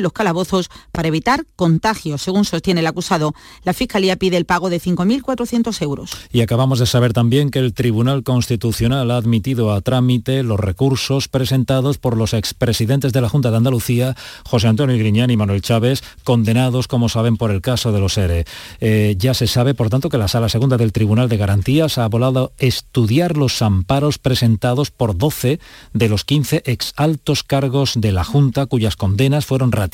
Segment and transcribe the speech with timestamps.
[0.00, 3.34] los calabozos para evitar contagios, según sostiene el acusado.
[3.64, 6.12] La Fiscalía pide el pago de 5.400 euros.
[6.32, 11.28] Y acabamos de saber también que el Tribunal Constitucional ha admitido a trámite los recursos
[11.28, 16.02] presentados por los expresidentes de la Junta de Andalucía, José Antonio Griñán y Manuel Chávez,
[16.24, 18.44] condenados, como saben, por el caso de los ERE.
[18.80, 22.06] Eh, ya se sabe, por tanto, que la Sala Segunda del Tribunal de Garantías ha
[22.08, 25.60] volado estudiar los amparos presentados por 12
[25.92, 29.89] de los 15 exaltos cargos de la Junta, cuyas condenas fueron ratificadas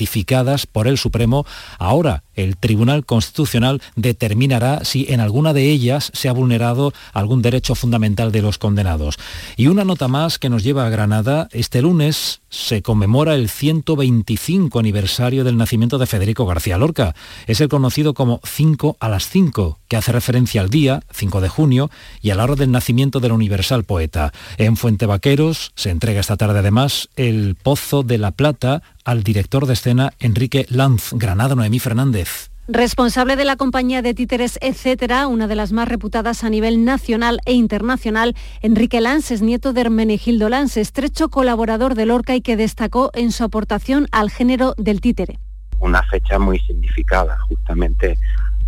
[0.72, 1.46] por el Supremo.
[1.78, 7.74] Ahora, el Tribunal Constitucional determinará si en alguna de ellas se ha vulnerado algún derecho
[7.74, 9.18] fundamental de los condenados.
[9.56, 11.48] Y una nota más que nos lleva a Granada.
[11.50, 17.14] Este lunes se conmemora el 125 aniversario del nacimiento de Federico García Lorca.
[17.46, 21.48] Es el conocido como 5 a las 5, que hace referencia al día, 5 de
[21.48, 21.90] junio,
[22.20, 24.32] y a la hora del nacimiento del universal poeta.
[24.58, 29.66] En Fuente Vaqueros se entrega esta tarde además el Pozo de la Plata al director
[29.66, 32.50] de escena Enrique Lanz, Granada Noemí Fernández.
[32.66, 37.38] Responsable de la compañía de títeres Etcétera, una de las más reputadas a nivel nacional
[37.46, 42.56] e internacional, Enrique Lanz es nieto de Hermenegildo Lanz, estrecho colaborador de Lorca y que
[42.56, 45.38] destacó en su aportación al género del títere.
[45.78, 48.18] Una fecha muy significada, justamente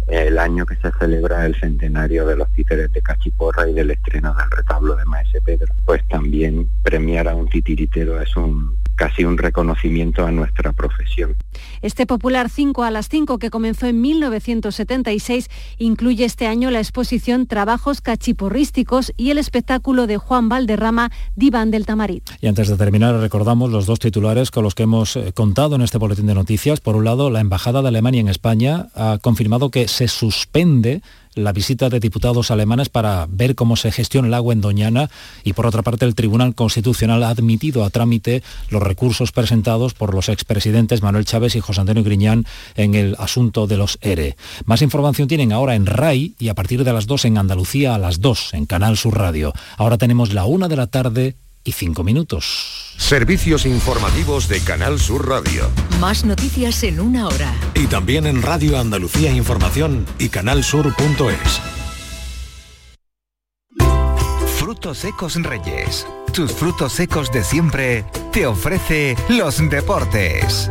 [0.06, 4.32] el año que se celebra el centenario de los títeres de Cachiporra y del estreno
[4.34, 5.74] del retablo de Maese Pedro.
[5.84, 11.36] Pues también premiar a un titiritero es un casi un reconocimiento a nuestra profesión.
[11.82, 17.46] Este popular 5 a las 5 que comenzó en 1976 incluye este año la exposición
[17.46, 22.28] Trabajos cachiporrísticos y el espectáculo de Juan Valderrama, Diván del Tamarit.
[22.40, 25.82] Y antes de terminar recordamos los dos titulares con los que hemos eh, contado en
[25.82, 26.80] este boletín de noticias.
[26.80, 31.02] Por un lado, la Embajada de Alemania en España ha confirmado que se suspende
[31.38, 35.08] la visita de diputados alemanes para ver cómo se gestiona el agua en Doñana
[35.44, 40.14] y por otra parte el Tribunal Constitucional ha admitido a trámite los recursos presentados por
[40.14, 44.36] los expresidentes Manuel Chávez y José Antonio Griñán en el asunto de los ERE.
[44.64, 47.98] Más información tienen ahora en RAI y a partir de las 2 en Andalucía a
[47.98, 49.52] las 2 en Canal Sur Radio.
[49.76, 52.94] Ahora tenemos la una de la tarde y cinco minutos.
[52.96, 55.68] Servicios informativos de Canal Sur Radio.
[56.00, 57.54] Más noticias en una hora.
[57.74, 61.60] Y también en Radio Andalucía Información y canalsur.es.
[64.56, 66.06] Frutos secos Reyes.
[66.32, 70.70] Tus frutos secos de siempre te ofrece los deportes.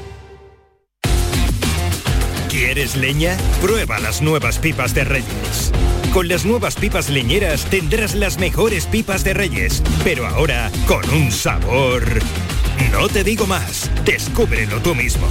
[2.73, 3.35] ¿Quieres leña?
[3.61, 5.73] Prueba las nuevas pipas de Reyes.
[6.13, 11.33] Con las nuevas pipas leñeras tendrás las mejores pipas de Reyes, pero ahora con un
[11.33, 12.01] sabor...
[12.89, 15.27] No te digo más, descúbrelo tú mismo.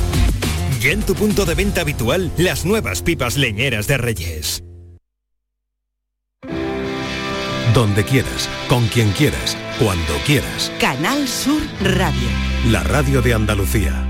[0.82, 4.62] Ya en tu punto de venta habitual, las nuevas pipas leñeras de Reyes.
[7.72, 10.70] Donde quieras, con quien quieras, cuando quieras.
[10.78, 12.28] Canal Sur Radio.
[12.66, 14.09] La radio de Andalucía.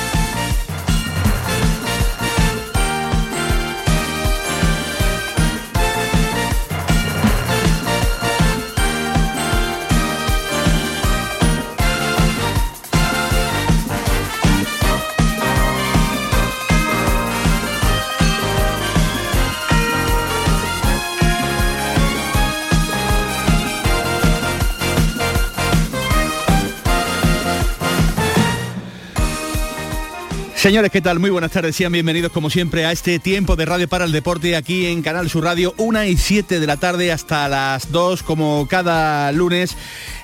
[30.61, 31.17] Señores, ¿qué tal?
[31.17, 34.55] Muy buenas tardes, sean bienvenidos como siempre a este tiempo de Radio para el Deporte
[34.55, 38.67] aquí en Canal Sur Radio, 1 y 7 de la tarde hasta las 2 como
[38.69, 39.75] cada lunes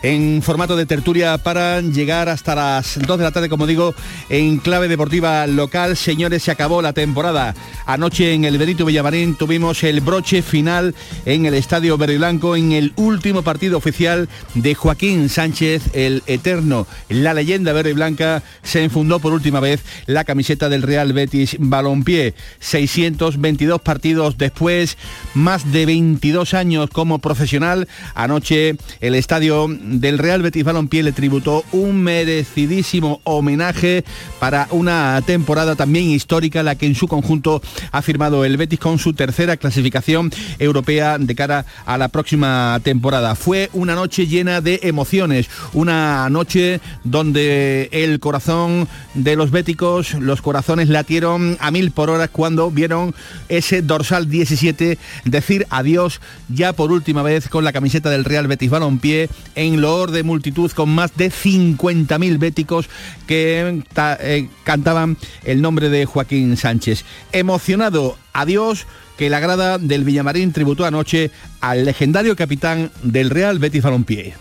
[0.01, 3.95] en formato de tertulia para llegar hasta las 2 de la tarde, como digo,
[4.29, 5.97] en clave deportiva local.
[5.97, 7.55] Señores, se acabó la temporada.
[7.85, 10.95] Anoche en el Benito Villamarín tuvimos el broche final
[11.25, 16.23] en el Estadio Verde y Blanco en el último partido oficial de Joaquín Sánchez, el
[16.27, 21.13] eterno, la leyenda verde y blanca, se enfundó por última vez la camiseta del Real
[21.13, 22.33] Betis Balompié.
[22.59, 24.97] 622 partidos después,
[25.33, 27.87] más de 22 años como profesional.
[28.15, 34.03] Anoche el estadio del Real Betis Balompié le tributó un merecidísimo homenaje
[34.39, 37.61] para una temporada también histórica, la que en su conjunto
[37.91, 43.35] ha firmado el Betis con su tercera clasificación europea de cara a la próxima temporada.
[43.35, 50.41] Fue una noche llena de emociones, una noche donde el corazón de los béticos, los
[50.41, 53.15] corazones latieron a mil por hora cuando vieron
[53.49, 58.69] ese dorsal 17 decir adiós ya por última vez con la camiseta del Real Betis
[58.69, 62.89] Balompié en loor de multitud con más de 50.000 béticos
[63.25, 63.83] que
[64.19, 67.05] eh, cantaban el nombre de Joaquín Sánchez.
[67.31, 68.87] Emocionado, adiós
[69.17, 74.35] que la grada del Villamarín tributó anoche al legendario capitán del Real Betis Balompié.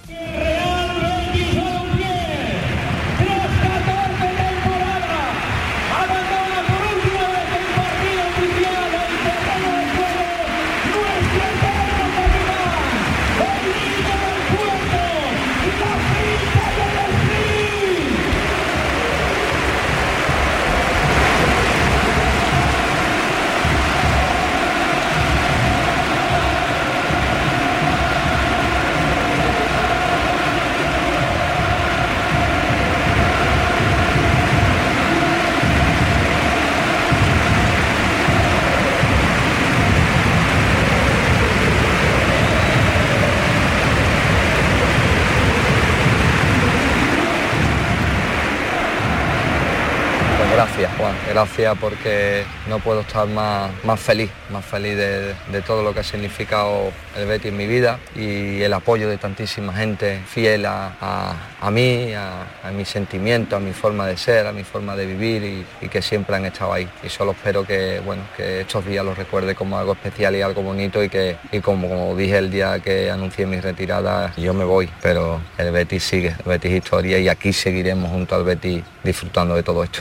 [51.37, 55.35] Gracias porque no puedo estar más, más feliz, más feliz de,
[55.67, 59.75] todo lo que ha significado el Betis en mi vida y el apoyo de tantísima
[59.75, 64.97] gente fiel a, mí, a, mi sentimiento, a mi forma de ser, a mi forma
[64.97, 66.89] de vivir y, que siempre han estado ahí.
[67.03, 70.63] Y solo espero que, bueno, que estos días los recuerde como algo especial y algo
[70.63, 74.65] bonito y que, y como, como dije el día que anuncié mi retirada, yo me
[74.65, 79.55] voy, pero el Betis sigue, el Betis historia y aquí seguiremos junto al Betis disfrutando
[79.55, 80.01] de todo esto.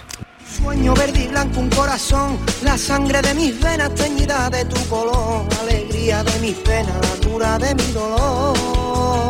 [0.58, 5.46] Sueño verde y blanco un corazón, la sangre de mis venas teñida de tu color,
[5.62, 9.30] alegría de mis penas, la cura de mi dolor.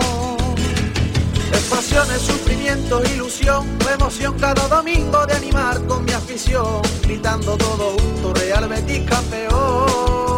[1.52, 8.34] Es pasiones, sufrimiento, ilusión, emoción cada domingo de animar con mi afición, gritando todo junto,
[8.34, 10.35] Real Betis campeón.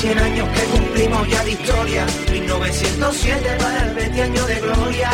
[0.00, 5.10] Y cien años que cumplimos ya de historia, 1907 para el 20 año de gloria.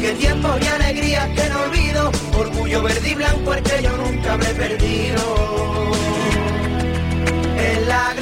[0.00, 4.36] Que tiempo y alegría que no olvido, orgullo verde y blanco el que yo nunca
[4.36, 5.92] me he perdido.
[7.58, 8.14] En la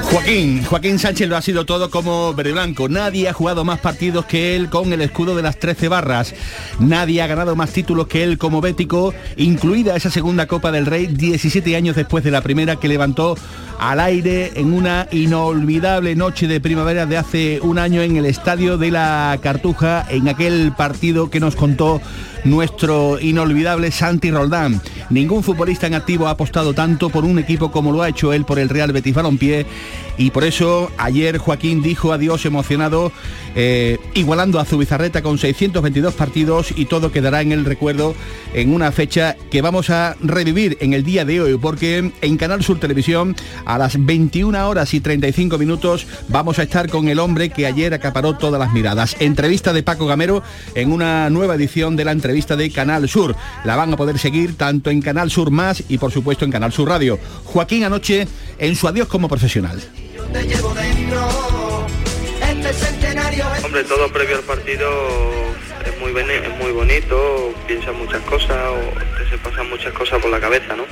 [0.00, 2.88] Joaquín, Joaquín Sánchez lo ha sido todo como verde blanco.
[2.88, 6.34] Nadie ha jugado más partidos que él con el escudo de las 13 barras.
[6.78, 11.06] Nadie ha ganado más títulos que él como bético, incluida esa segunda Copa del Rey
[11.08, 13.36] 17 años después de la primera que levantó
[13.78, 18.78] al aire en una inolvidable noche de primavera de hace un año en el estadio
[18.78, 22.00] de la Cartuja, en aquel partido que nos contó
[22.44, 24.80] nuestro inolvidable Santi Roldán.
[25.10, 28.44] Ningún futbolista en activo ha apostado tanto por un equipo como lo ha hecho él
[28.44, 29.66] por el Real Betis Balompié
[30.18, 33.12] y por eso ayer Joaquín dijo adiós emocionado,
[33.54, 38.14] eh, igualando a Zubizarreta con 622 partidos y todo quedará en el recuerdo
[38.54, 42.62] en una fecha que vamos a revivir en el día de hoy, porque en Canal
[42.62, 43.34] Sur Televisión
[43.64, 47.94] a las 21 horas y 35 minutos vamos a estar con el hombre que ayer
[47.94, 49.16] acaparó todas las miradas.
[49.18, 50.42] Entrevista de Paco Gamero
[50.74, 53.34] en una nueva edición de la entrevista de Canal Sur.
[53.64, 56.72] La van a poder seguir tanto en Canal Sur Más y por supuesto en Canal
[56.72, 57.18] Sur Radio.
[57.44, 58.26] Joaquín anoche
[58.58, 59.71] en su adiós como profesional.
[63.64, 64.90] Hombre, todo previo al partido
[65.84, 68.72] es muy, es muy bonito, piensa muchas cosas
[69.32, 70.84] se pasan muchas cosas por la cabeza, ¿no?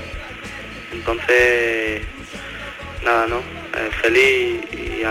[0.93, 2.03] Entonces,
[3.05, 3.39] nada, ¿no?
[3.39, 5.03] Eh, feliz y,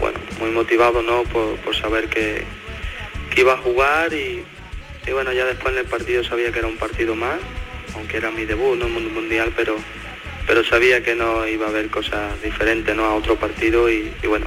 [0.00, 1.22] bueno, muy motivado, ¿no?
[1.24, 2.44] Por, saber que,
[3.36, 4.42] iba a jugar y,
[5.12, 7.38] bueno, ya después en el partido sabía que era un partido más,
[7.94, 8.88] aunque era mi debut, ¿no?
[8.88, 9.76] Mundo Mundial, pero
[10.48, 13.04] pero sabía que no iba a haber cosas diferentes ¿no?
[13.04, 14.46] a otro partido y, y bueno,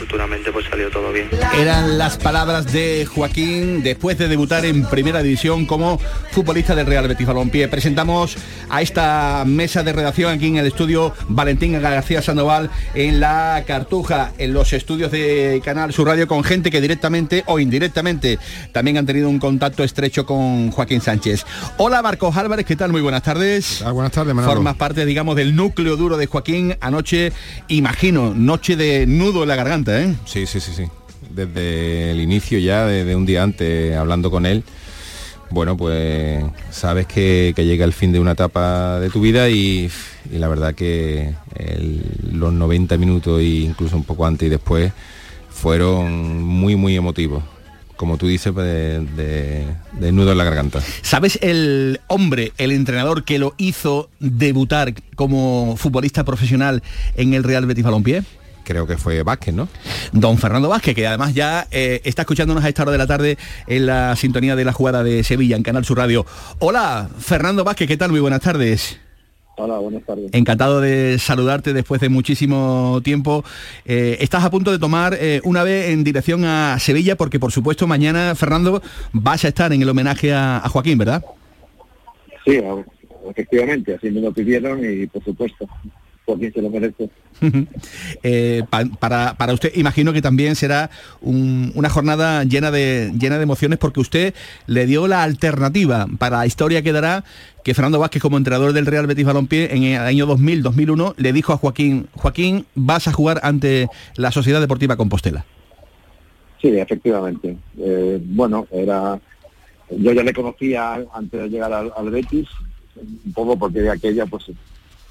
[0.00, 1.28] afortunadamente pues salió todo bien.
[1.58, 7.06] Eran las palabras de Joaquín después de debutar en primera división como futbolista del Real
[7.06, 7.68] Betis Balompié.
[7.68, 8.36] Presentamos
[8.70, 14.32] a esta mesa de redacción aquí en el estudio Valentín García Sandoval en la Cartuja,
[14.38, 18.38] en los estudios de Canal Sur Radio con gente que directamente o indirectamente
[18.72, 21.44] también han tenido un contacto estrecho con Joaquín Sánchez.
[21.76, 22.90] Hola Marcos Álvarez, ¿qué tal?
[22.90, 23.82] Muy buenas tardes.
[23.84, 24.54] Ah, buenas tardes, Manolo.
[24.54, 27.32] Formas parte, digamos, del núcleo duro de Joaquín anoche,
[27.68, 30.14] imagino, noche de nudo en la garganta ¿eh?
[30.24, 30.84] Sí, sí, sí, sí.
[31.30, 34.64] Desde el inicio ya, desde un día antes, hablando con él,
[35.50, 39.90] bueno, pues sabes que, llega el fin de una etapa de tu vida y,
[40.30, 41.34] la verdad que
[42.32, 44.92] los 90 minutos e incluso un poco antes y después
[45.50, 47.42] fueron muy, muy emotivos
[47.96, 50.80] como tú dices, pues, de, de, nudo en la garganta.
[51.02, 56.82] ¿Sabes el hombre, el entrenador que lo hizo debutar como futbolista profesional
[57.16, 58.22] en el Real Betis Balompié?
[58.70, 59.68] Creo que fue Vázquez, ¿no?
[60.12, 63.36] Don Fernando Vázquez, que además ya eh, está escuchándonos a esta hora de la tarde
[63.66, 66.24] en la sintonía de la jugada de Sevilla, en Canal Sur Radio.
[66.60, 68.12] Hola, Fernando Vázquez, ¿qué tal?
[68.12, 69.00] Muy buenas tardes.
[69.56, 70.30] Hola, buenas tardes.
[70.32, 73.44] Encantado de saludarte después de muchísimo tiempo.
[73.86, 77.50] Eh, estás a punto de tomar eh, una vez en dirección a Sevilla, porque por
[77.50, 78.80] supuesto mañana, Fernando,
[79.12, 81.24] vas a estar en el homenaje a, Joaquín, ¿verdad?
[82.44, 82.60] Sí,
[83.28, 85.68] efectivamente, así me lo pidieron y por supuesto,
[86.30, 87.10] Joaquín se lo merece.
[88.22, 88.62] Eh,
[88.98, 90.90] para, para, usted imagino que también será
[91.22, 94.34] una jornada llena de, llena de emociones porque usted
[94.66, 97.24] le dio la alternativa para la historia que dará
[97.64, 101.54] que Fernando Vázquez como entrenador del Real Betis Balompié en el año 2000-2001 le dijo
[101.54, 105.46] a Joaquín, Joaquín, vas a jugar ante la Sociedad Deportiva Compostela.
[106.60, 107.56] Sí, efectivamente.
[107.78, 109.18] Eh, bueno, era
[109.90, 112.48] yo ya le conocía antes de llegar al, al Betis,
[113.24, 114.50] un poco porque de aquella pues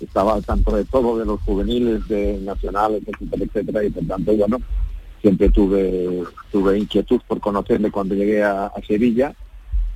[0.05, 4.33] estaba al tanto de todo, de los juveniles, de nacionales, etcétera, etcétera, y por tanto,
[4.35, 4.57] bueno,
[5.21, 9.33] siempre tuve, tuve inquietud por conocerle cuando llegué a, Sevilla,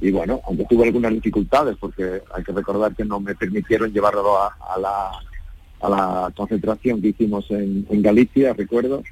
[0.02, 4.38] y bueno, aunque tuve algunas dificultades, porque hay que recordar que no me permitieron llevarlo
[4.38, 5.12] a, la,
[5.80, 9.04] a la concentración que hicimos en, en Galicia, recuerdo,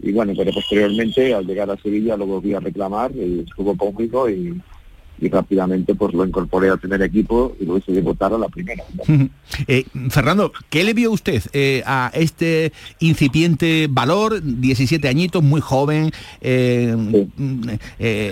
[0.00, 4.28] y bueno, pero posteriormente al llegar a Sevilla lo volví a reclamar y estuvo conmigo
[4.28, 4.60] y,
[5.22, 8.84] y rápidamente pues lo incorporé al primer equipo y lo hice debutar a la primera.
[9.68, 16.10] Eh, Fernando, ¿qué le vio usted eh, a este incipiente valor, 17 añitos, muy joven,
[16.40, 16.96] eh,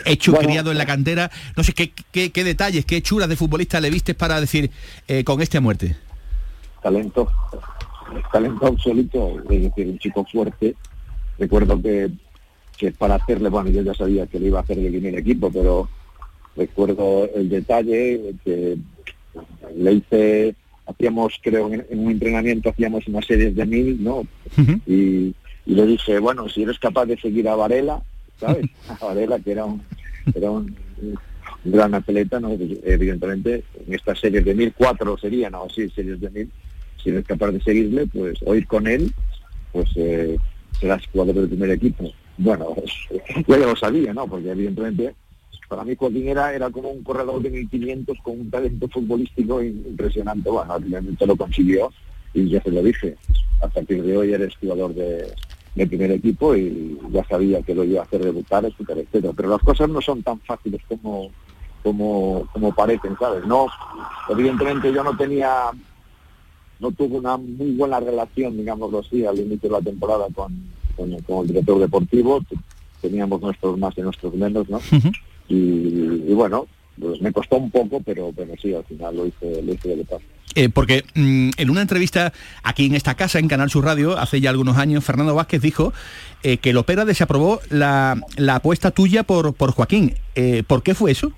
[0.07, 1.31] hecho, criado en la cantera?
[1.57, 4.71] No sé, ¿qué, qué, detalles, qué churas de futbolista le viste para decir
[5.25, 5.95] con este a muerte?
[6.83, 7.29] Talento,
[8.33, 10.75] talento absoluto, es decir, un chico fuerte.
[11.39, 12.11] Recuerdo que,
[12.79, 15.51] que para hacerle, bueno, yo ya sabía que le iba a hacer el primer equipo,
[15.53, 15.89] pero
[16.57, 18.77] Recuerdo el detalle que
[19.77, 20.55] le hice,
[20.87, 24.27] hacíamos, creo, en, un entrenamiento hacíamos unas series de mil, ¿no?
[24.87, 25.35] y,
[25.67, 28.03] le dije, bueno, si eres capaz de seguir a Varela,
[28.41, 28.67] ¿sabes?
[28.89, 29.83] A Varela, que era un,
[30.35, 30.75] era un,
[31.65, 32.51] gran atleta, ¿no?
[32.51, 36.51] Evidentemente, en estas series de mil, cuatro serían, o sí, series de mil,
[37.03, 39.13] si eres capaz de seguirle, pues o ir con él,
[39.73, 40.37] pues eh,
[40.81, 42.11] serás jugador del primer equipo.
[42.39, 42.75] Bueno,
[43.47, 44.27] yo ya lo sabía, ¿no?
[44.27, 45.15] Porque evidentemente
[45.71, 50.51] para mí Joaquín era, como un corredor de 1500 con un talento futbolístico impresionante.
[50.51, 51.93] Bueno, obviamente lo consiguió
[52.35, 53.17] y ya se lo dije.
[53.63, 55.33] A partir de hoy eres jugador de,
[55.87, 59.33] primer equipo y ya sabía que lo iba a hacer debutar, etcétera, etcétera.
[59.37, 61.31] Pero las cosas no son tan fáciles como,
[61.85, 63.47] como, como parecen, ¿sabes?
[63.47, 63.69] No,
[64.29, 65.71] evidentemente yo no tenía,
[66.81, 70.53] no tuve una muy buena relación, digámoslo así, al inicio de la temporada con,
[70.97, 72.41] con, el director deportivo.
[73.01, 74.81] Teníamos nuestros más y nuestros menos, ¿no?
[75.51, 76.67] Y, bueno,
[76.99, 80.05] pues me costó un poco, pero, pero sí, al final lo hice, lo hice de
[80.05, 80.25] paso.
[80.55, 84.41] Eh, porque mm, en una entrevista aquí en esta casa, en Canal Sur Radio, hace
[84.41, 85.93] ya algunos años, Fernando Vázquez dijo
[86.43, 90.15] eh, que Lopera desaprobó la, la apuesta tuya por, por Joaquín.
[90.35, 91.33] Eh, ¿Por qué fue eso?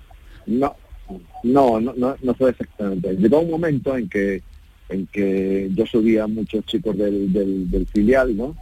[0.47, 0.77] No,
[1.43, 3.15] no, no, no, fue exactamente.
[3.17, 4.43] Llegó un momento en que
[4.89, 8.55] en que yo subía a muchos chicos del, del, filial, ¿no?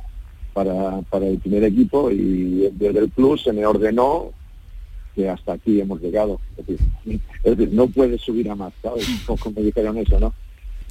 [0.53, 4.31] Para, para el primer equipo y desde el club se me ordenó
[5.15, 6.41] que hasta aquí hemos llegado.
[6.57, 9.07] Es decir, no puedes subir a más, ¿sabes?
[9.27, 10.35] Como me dijeron eso, ¿no?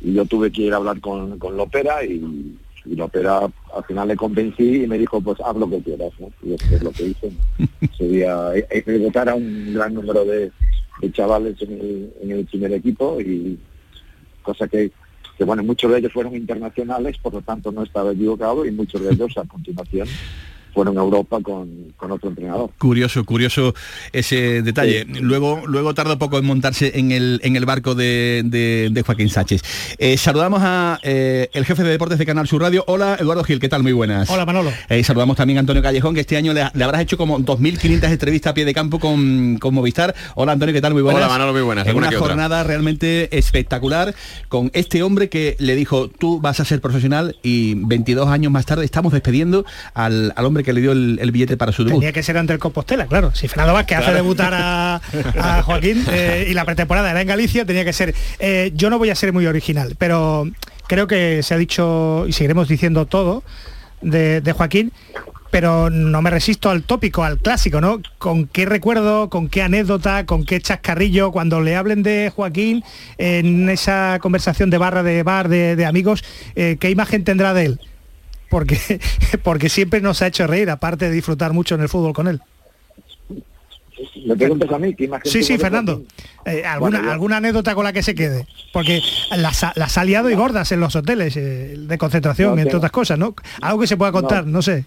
[0.02, 4.08] Y yo tuve que ir a hablar con, con Lopera y, y Lopera al final
[4.08, 6.30] le convencí y me dijo, pues haz lo que quieras, ¿no?
[6.42, 7.32] Y eso es lo que hice.
[7.98, 10.52] Sería ejecutar a un gran número de,
[11.14, 13.58] chavales en el, en el primer equipo y
[14.44, 14.92] cosa que
[15.40, 19.02] que bueno, muchos de ellos fueron internacionales, por lo tanto no estaba equivocado y muchos
[19.02, 20.06] de ellos a continuación
[20.74, 22.72] fueron a Europa con, otro entrenador.
[22.78, 23.74] Curioso, curioso
[24.12, 25.06] ese detalle.
[25.06, 29.62] Luego, luego tardó poco en montarse en el, en el barco de, Joaquín Sánchez.
[29.98, 32.84] Eh, saludamos a eh, el jefe de deportes de Canal Sur Radio.
[32.88, 33.84] Hola, Eduardo Gil, ¿qué tal?
[33.84, 34.30] Muy buenas.
[34.30, 34.72] Hola, Manolo.
[34.90, 38.52] Eh, saludamos también a Antonio Callejón, que este año le, habrás hecho como 2.500 entrevistas
[38.52, 40.16] a pie de campo con, con, Movistar.
[40.36, 40.94] Hola, Antonio, ¿qué tal?
[40.94, 41.22] Muy buenas.
[41.22, 41.88] Hola, Manolo, muy buenas.
[41.94, 44.14] Una jornada realmente espectacular
[44.48, 48.66] con este hombre que le dijo, tú vas a ser profesional y 22 años más
[48.66, 52.00] tarde estamos despediendo al, hombre que le dio el, el billete para su debut.
[52.00, 53.34] Tenía que ser ante el Compostela, claro.
[53.34, 55.02] Si Fernando Vázquez hace debutar a,
[55.66, 58.14] Joaquín eh, y la pretemporada era en Galicia, tenía que ser.
[58.40, 60.50] Eh, yo no voy a ser muy original, pero
[60.88, 63.44] creo que se ha dicho y seguiremos diciendo todo
[64.02, 64.92] de, Joaquín
[65.52, 68.04] pero no me resisto al tópico, al clásico, ¿no?
[68.20, 72.84] ¿Con qué recuerdo, con qué anécdota, con qué chascarrillo, cuando le hablen de Joaquín
[73.18, 76.24] en esa conversación de barra de bar de, amigos,
[76.56, 77.80] eh, qué imagen tendrá de él?
[78.50, 79.00] Porque,
[79.44, 82.42] porque siempre nos ha hecho reír, aparte de disfrutar mucho en el fútbol con él.
[84.26, 84.94] ¿Me preguntas a mí?
[84.96, 86.04] ¿qué imagen sí, sí, Fernando.
[86.46, 88.48] Eh, ¿alguna, ¿Alguna anécdota con la que se quede?
[88.72, 89.02] Porque
[89.36, 93.36] las, ha liado y gordas en los hoteles eh, de concentración, entre otras cosas, ¿no?
[93.62, 94.86] Algo que se pueda contar, no sé.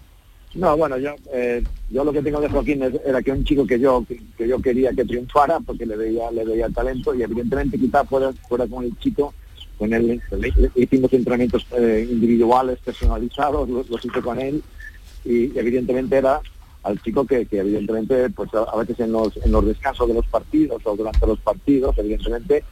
[0.55, 3.79] No, bueno, yo eh, yo lo que tengo de Joaquín era que un chico que
[3.79, 8.07] yo que, yo quería que triunfara porque le veía le veía talento y evidentemente quizás
[8.07, 9.33] fuera fuera con el chico
[9.77, 10.21] con él
[10.75, 14.63] hicimos entrenamientos eh, individuales personalizados los, hice con él
[15.25, 16.39] y evidentemente era
[16.83, 20.81] al chico que, evidentemente pues a, veces en los en los descansos de los partidos
[20.85, 22.63] o durante los partidos evidentemente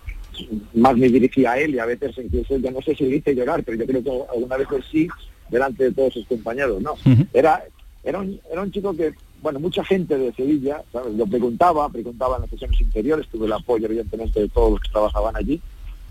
[0.74, 3.36] más me dirigía a él y a veces incluso yo no sé si le hice
[3.36, 5.08] llorar pero yo creo que alguna vez sí
[5.52, 6.96] delante de todos sus compañeros, no.
[7.34, 7.64] Era,
[8.04, 10.82] era, un, era un chico que, bueno, mucha gente de Sevilla,
[11.16, 14.92] lo preguntaba, preguntaba en las sesiones interiores, tuve el apoyo evidentemente de todos los que
[14.92, 15.62] trabajaban allí,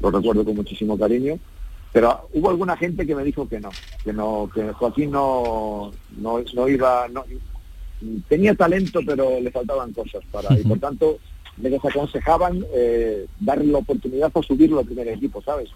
[0.00, 1.38] lo recuerdo con muchísimo cariño,
[1.92, 3.71] pero hubo alguna gente que me dijo que no,
[4.04, 7.25] que no, que Joaquín no, no, iba, no,
[8.28, 11.19] tenía talento pero le faltaban cosas para, y por tanto
[11.57, 15.71] me desaconsejaban eh, darle la oportunidad por subirlo al primer equipo, ¿sabes?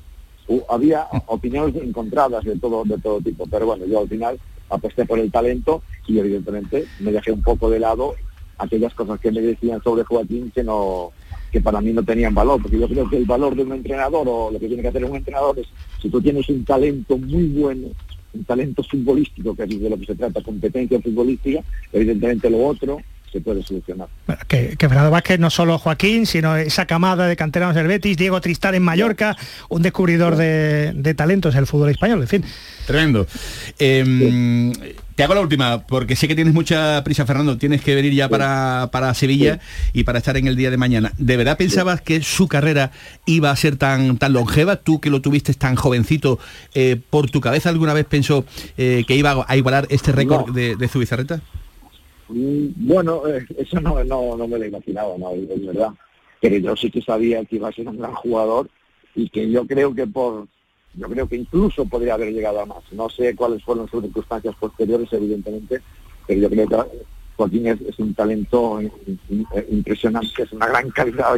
[0.68, 4.38] había opiniones encontradas de todo, de todo tipo, pero bueno, yo al final
[4.68, 8.14] aposté por el talento y evidentemente me dejé un poco de lado
[8.58, 11.12] aquellas cosas que me decían sobre Joaquín que no
[11.54, 14.26] que para mí no tenían valor, porque yo creo que el valor de un entrenador
[14.28, 15.68] o lo que tiene que hacer un entrenador es
[16.02, 17.90] si tú tienes un talento muy bueno,
[18.32, 22.98] un talento futbolístico, que es de lo que se trata, competencia futbolística, evidentemente lo otro
[23.34, 24.06] se puede solucionar.
[24.46, 28.76] que, Fernando Vázquez no solo Joaquín, sino esa camada de canteranos del Betis, Diego Tristán
[28.76, 29.36] en Mallorca,
[29.68, 32.44] un descubridor de, talentos en el fútbol español, en fin.
[32.86, 33.26] Tremendo.
[33.80, 34.72] Em,
[35.16, 38.28] te hago la última, porque sé que tienes mucha prisa, Fernando, tienes que venir ya
[38.28, 39.58] para, Sevilla
[39.92, 41.12] y para estar en el día de mañana.
[41.18, 42.92] ¿De verdad pensabas que su carrera
[43.26, 44.76] iba a ser tan, tan longeva?
[44.76, 46.38] Tú que lo tuviste tan jovencito,
[46.74, 48.44] eh, ¿por tu cabeza alguna vez pensó
[48.78, 51.40] eh, que iba a igualar este récord de, de Zubizarreta?
[52.28, 55.90] Mm, bueno, eh, eso no, no, no me lo imaginaba, no, es verdad.
[56.40, 58.68] Pero yo sí que sabía que iba a ser un gran jugador
[59.14, 60.46] y que yo creo que por
[60.94, 62.84] yo creo que incluso podría haber llegado a más.
[62.92, 65.80] No sé cuáles fueron sus circunstancias posteriores, evidentemente,
[66.26, 66.76] pero yo creo que
[67.36, 68.80] Joaquín es, un talento
[69.68, 71.34] impresionante, es una gran calidad,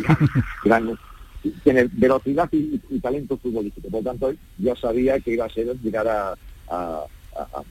[1.65, 3.89] tiene velocidad y, talento futbolístico.
[3.89, 6.35] Por lo tanto, yo sabía que iba a ser llegar a,
[6.69, 7.07] a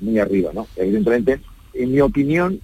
[0.01, 0.67] muy arriba, ¿no?
[0.75, 1.39] Evidentemente,
[1.73, 2.59] en mi opinión,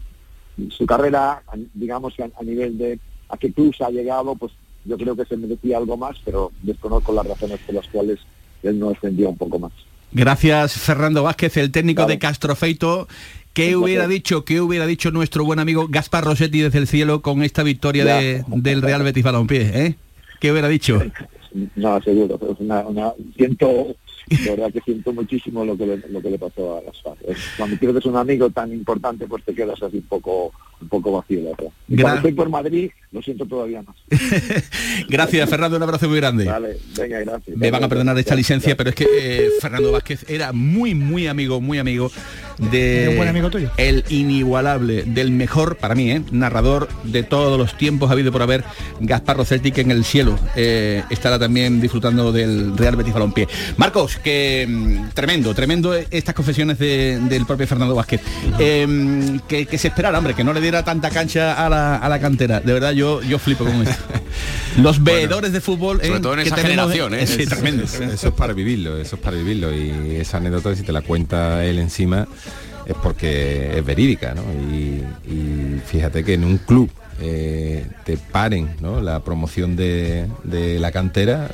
[0.70, 1.44] su carrera,
[1.74, 4.52] digamos a, nivel de a qué plus ha llegado, pues
[4.86, 8.20] yo creo que se merecía algo más, pero desconozco las razones por las cuales
[8.64, 9.72] él no ascendió un poco más.
[10.12, 13.08] Gracias Fernando Vázquez, el técnico de Castrofeito.
[13.54, 17.44] ¿Qué hubiera dicho, qué hubiera dicho nuestro buen amigo Gaspar Rossetti desde el cielo con
[17.44, 19.86] esta victoria de, del Real Betis Balompié?
[19.86, 19.96] ¿eh?
[20.40, 21.02] ¿Qué hubiera dicho?
[21.76, 23.94] No, seguro, es una, una, siento
[24.46, 27.02] la verdad que siento muchísimo lo que le, lo que le pasó a las
[27.58, 31.42] Cuando pierdes un amigo tan importante, pues te quedas así un poco, un poco vacío,
[31.42, 31.72] la verdad.
[31.88, 33.96] cuando estoy por Madrid, lo siento todavía más.
[35.10, 36.46] gracias, Fernando, un abrazo muy grande.
[36.46, 37.58] Vale, venga, gracias.
[37.58, 41.28] Me van a perdonar esta licencia, pero es que eh, Fernando Vázquez era muy, muy
[41.28, 42.12] amigo, muy amigo
[42.58, 43.08] de...
[43.10, 43.72] ¿Un buen amigo tuyo?
[43.78, 46.22] El inigualable, del mejor, para mí, ¿eh?
[46.32, 48.64] narrador de todos los tiempos ha habido por haber,
[49.00, 53.48] Gaspar Rossetti, que en el cielo eh, estará también disfrutando del Real Betis Balompié.
[53.78, 58.22] Marcos, que mm, tremendo, tremendo estas confesiones del propio Fernando Vázquez.
[58.60, 61.70] Em, que, se esperara, hombre, que no le diera tanta cancha a
[62.10, 62.62] la, cantera.
[62.62, 64.04] De verdad, yo, yo flipo con esto.
[64.78, 66.00] Los veedores de fútbol.
[66.02, 67.26] Sobre todo en esa generación, ¿eh?
[67.50, 67.84] tremendo.
[67.84, 69.74] Eso, es para vivirlo, eso es para vivirlo.
[69.76, 72.28] Y esa anécdota, si te la cuenta él encima,
[72.86, 74.44] es porque es verídica, ¿no?
[74.72, 75.02] y
[75.86, 76.90] fíjate que en un club
[77.24, 80.28] eh, te paren la promoción de,
[80.80, 81.50] la cantera,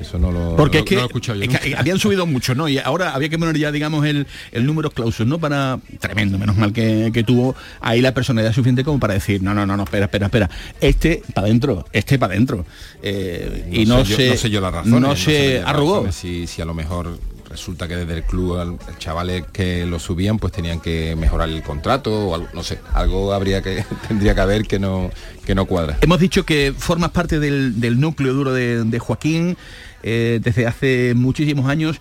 [0.00, 2.68] eso no lo, Porque es, que, habían subido mucho, ¿no?
[2.68, 5.38] Y ahora había que poner ya, digamos, el, el número clausos, ¿no?
[5.38, 5.78] Para.
[6.00, 9.76] Tremendo, menos mal que, tuvo ahí la personalidad suficiente como para decir, no, no, no,
[9.76, 10.50] no, espera, espera, espera.
[10.80, 12.66] Este para adentro, este para adentro.
[13.02, 15.00] Eh, y no, sé, no sé yo la razón.
[15.00, 16.10] No, se arrugó.
[16.10, 17.18] Si, si a lo mejor
[17.54, 22.26] resulta que desde el club chavales que lo subían pues tenían que mejorar el contrato
[22.26, 25.10] o algo, no sé, algo habría que tendría que haber que no
[25.46, 25.98] que no cuadra.
[26.00, 29.56] Hemos dicho que formas parte del, núcleo duro de, Joaquín
[30.02, 31.98] eh, desde hace muchísimos años.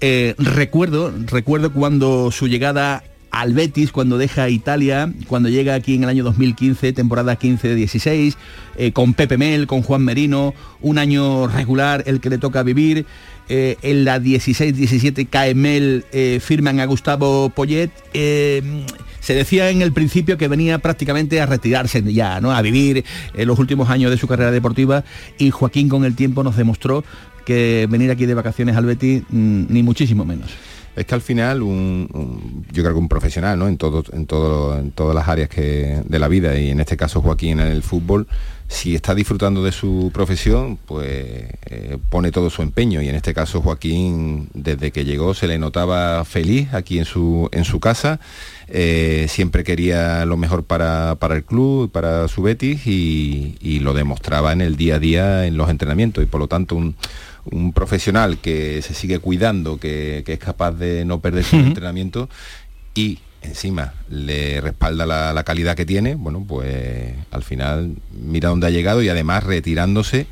[0.00, 3.04] Eh, recuerdo, recuerdo cuando su llegada
[3.36, 8.34] al Betis cuando deja Italia, cuando llega aquí en el año 2015, temporada 15-16,
[8.78, 13.04] eh, con Pepe Mel, con Juan Merino, un año regular el que le toca vivir.
[13.48, 17.90] Eh, en la 16-17 cae Mel, eh, firman a Gustavo Poyet.
[18.12, 22.52] se decía en el principio que venía prácticamente a retirarse ya, ¿no?
[22.52, 23.04] A vivir
[23.34, 25.04] en los últimos años de su carrera deportiva
[25.38, 27.04] y Joaquín con el tiempo nos demostró
[27.44, 30.50] que venir aquí de vacaciones al Betis mm, ni muchísimo menos
[30.96, 33.68] es que al final yo creo que un profesional ¿no?
[33.68, 36.96] en, todo, en, todo, en todas las áreas que, de la vida y en este
[36.96, 38.26] caso Joaquín en el fútbol,
[38.68, 41.08] si está disfrutando de su profesión, pues
[41.66, 43.00] eh, pone todo su empeño.
[43.02, 47.48] Y en este caso Joaquín desde que llegó se le notaba feliz aquí en su,
[47.52, 48.20] en su casa,
[48.68, 54.52] eh, siempre quería lo mejor para, el club, para su Betis y, y lo demostraba
[54.52, 56.24] en el día a día en los entrenamientos.
[56.24, 56.96] Y por lo tanto un
[57.50, 62.28] un profesional que se sigue cuidando, que, es capaz de no perder su entrenamiento
[62.94, 68.70] y encima le respalda la, calidad que tiene, bueno, pues al final mira dónde ha
[68.70, 70.26] llegado y además retirándose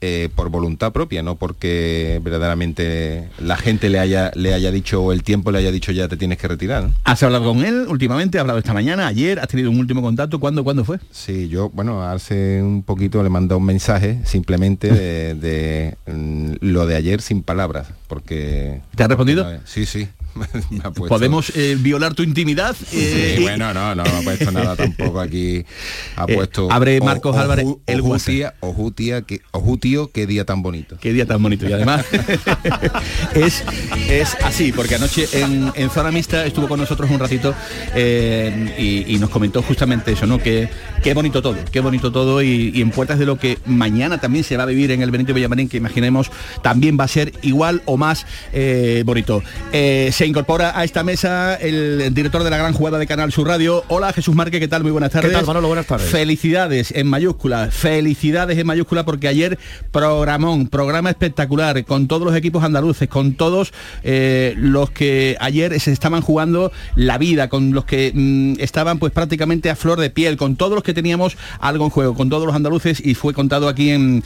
[0.00, 5.12] eh, por voluntad propia, no porque verdaderamente la gente le haya, le haya dicho o
[5.12, 6.90] el tiempo le haya dicho ya te tienes que retirar.
[7.04, 8.38] ¿Has hablado con él últimamente?
[8.38, 9.38] ¿Has hablado esta mañana, ayer?
[9.38, 10.38] ¿Has tenido un último contacto?
[10.38, 10.98] ¿Cuándo, ¿cuándo fue?
[11.10, 16.96] Sí, yo, bueno, hace un poquito le mandado un mensaje simplemente de, mm, lo de
[16.96, 18.82] ayer sin palabras, porque...
[18.94, 19.46] ¿Te ha respondido?
[19.64, 20.08] Sí, sí.
[21.08, 22.76] ¿Podemos eh, violar tu intimidad?
[22.92, 23.09] Eh,
[23.40, 25.64] bueno, no, no, ha puesto nada tampoco aquí.
[26.16, 26.70] Ha eh, puesto...
[26.70, 30.96] abre Marcos Álvarez el Ojutía, Ojutía, que, Ojutio, qué día tan bonito.
[31.00, 31.68] Qué día tan bonito.
[31.68, 32.04] Y además
[33.34, 33.64] es,
[34.08, 37.54] es así, porque anoche en, en Zona Mixta estuvo con nosotros un ratito
[37.96, 40.38] y, nos comentó justamente eso, ¿no?
[40.38, 40.70] Que
[41.02, 44.56] qué bonito todo, qué bonito todo y, en puertas de lo que mañana también se
[44.56, 46.30] va a vivir en el Benito Villamarín, que imaginemos
[46.62, 48.24] también va a ser igual o más
[49.04, 49.42] bonito
[49.72, 53.82] se incorpora a esta mesa el director de la gran jugada de Canal Sur Radio.
[53.88, 54.82] Hola Jesús Marque, ¿qué tal?
[54.82, 55.30] Muy buenas tardes.
[55.30, 55.68] ¿Qué tal, Manolo?
[55.68, 56.08] Buenas tardes.
[56.10, 59.58] Felicidades en mayúscula, felicidades en mayúscula porque ayer
[59.90, 65.92] programón, programa espectacular con todos los equipos andaluces, con todos eh, los que ayer se
[65.92, 70.36] estaban jugando la vida, con los que mm, estaban pues prácticamente a flor de piel,
[70.36, 73.68] con todos los que teníamos algo en juego, con todos los andaluces y fue contado
[73.68, 74.22] aquí en,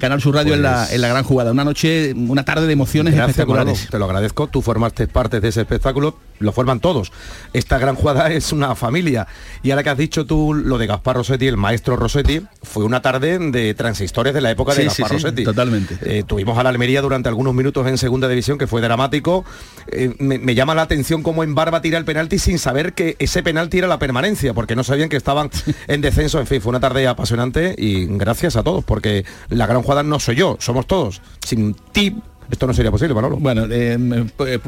[0.00, 1.52] Canal Sur Radio en, la, pues gran jugada.
[1.52, 3.86] Una noche, una tarde de emociones espectaculares.
[3.90, 7.12] te lo agradezco, tú formaste parte de ese espectáculo lo forman todos.
[7.52, 9.26] Esta gran jugada es una familia.
[9.62, 13.02] Y ahora que has dicho tú lo de Gaspar Rossetti, el maestro Rossetti, fue una
[13.02, 15.44] tarde de transistores de la época de Gaspar Rossetti.
[15.44, 15.98] totalmente.
[16.02, 19.44] Eh, tuvimos a la Almería durante algunos minutos en segunda división, que fue dramático.
[19.88, 23.42] Eh, me, llama la atención cómo en Barba tira el penalti sin saber que ese
[23.42, 25.50] penalti era la permanencia, porque no sabían que estaban
[25.88, 26.40] en descenso.
[26.40, 30.20] En fin, fue una tarde apasionante y gracias a todos, porque la gran jugada no
[30.20, 31.22] soy yo, somos todos.
[31.44, 32.14] Sin ti
[32.50, 33.36] esto no sería posible, Manolo.
[33.36, 33.98] Bueno, eh,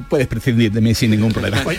[0.09, 1.63] puedes prescindir de mí sin ningún problema.
[1.65, 1.79] Oye,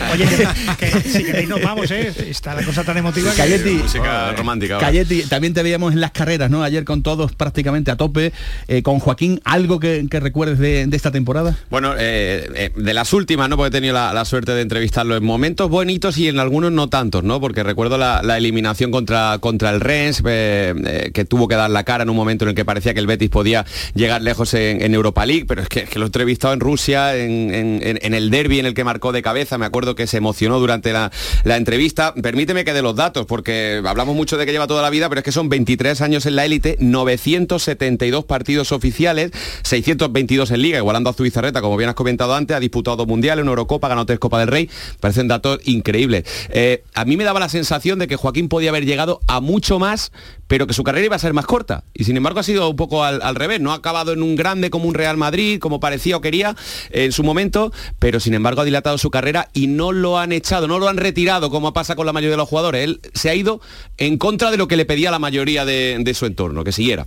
[0.78, 2.12] que, si queréis nos vamos, ¿eh?
[2.28, 4.78] Está la cosa tan emotiva Calletti, música romántica.
[4.78, 6.62] Calletti, también te veíamos en las carreras, ¿no?
[6.62, 8.32] Ayer con todos prácticamente a tope.
[8.68, 11.56] Eh, con Joaquín, ¿algo que, recuerdes de, esta temporada?
[11.70, 13.56] Bueno, eh, de las últimas, ¿no?
[13.56, 17.24] Porque he tenido la, suerte de entrevistarlo en momentos bonitos y en algunos no tantos,
[17.24, 17.40] ¿no?
[17.40, 22.10] Porque recuerdo la, eliminación contra, contra el Rennes, que tuvo que dar la cara en
[22.10, 25.26] un momento en el que parecía que el Betis podía llegar lejos en, en Europa
[25.26, 28.74] League, pero es que que lo he entrevistado en Rusia, en, el derby en el
[28.74, 31.10] que marcó de cabeza, me acuerdo que se emocionó durante la,
[31.44, 32.14] entrevista.
[32.14, 35.20] Permíteme que dé los datos, porque hablamos mucho de que lleva toda la vida, pero
[35.20, 39.32] es que son 23 años en la élite, 972 partidos oficiales,
[39.62, 43.50] 622 en liga, igualando a Zubizarreta, como bien has comentado antes, ha disputado mundiales, una
[43.50, 46.24] Eurocopa, ganó tres Copa del Rey, parecen datos increíbles.
[46.50, 49.78] Eh, a mí me daba la sensación de que Joaquín podía haber llegado a mucho
[49.78, 50.12] más,
[50.46, 51.84] pero que su carrera iba a ser más corta.
[51.94, 54.36] Y sin embargo ha sido un poco al, al revés, no ha acabado en un
[54.36, 56.56] grande como un Real Madrid, como parecía o quería
[56.90, 60.68] en su momento, pero sin embargo ha dilatado su carrera y no lo han echado,
[60.68, 62.84] no lo han retirado como pasa con la mayoría de los jugadores.
[62.84, 63.60] Él se ha ido
[63.96, 67.06] en contra de lo que le pedía la mayoría de, su entorno, que siguiera.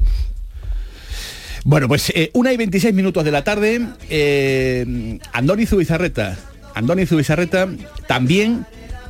[1.63, 6.38] Bueno, pues eh, una y 26 minutos de la tarde, eh, Andoni Zubizarreta.
[6.73, 7.67] Andoni Zubizarreta
[8.07, 8.65] también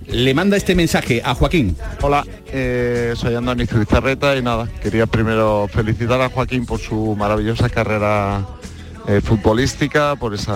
[0.08, 1.76] le manda este mensaje a Joaquín.
[2.02, 7.69] Hola, eh, soy Andoni Zubizarreta y nada, quería primero felicitar a Joaquín por su maravillosa
[7.69, 8.45] carrera
[9.08, 10.52] eh, futbolística, por ese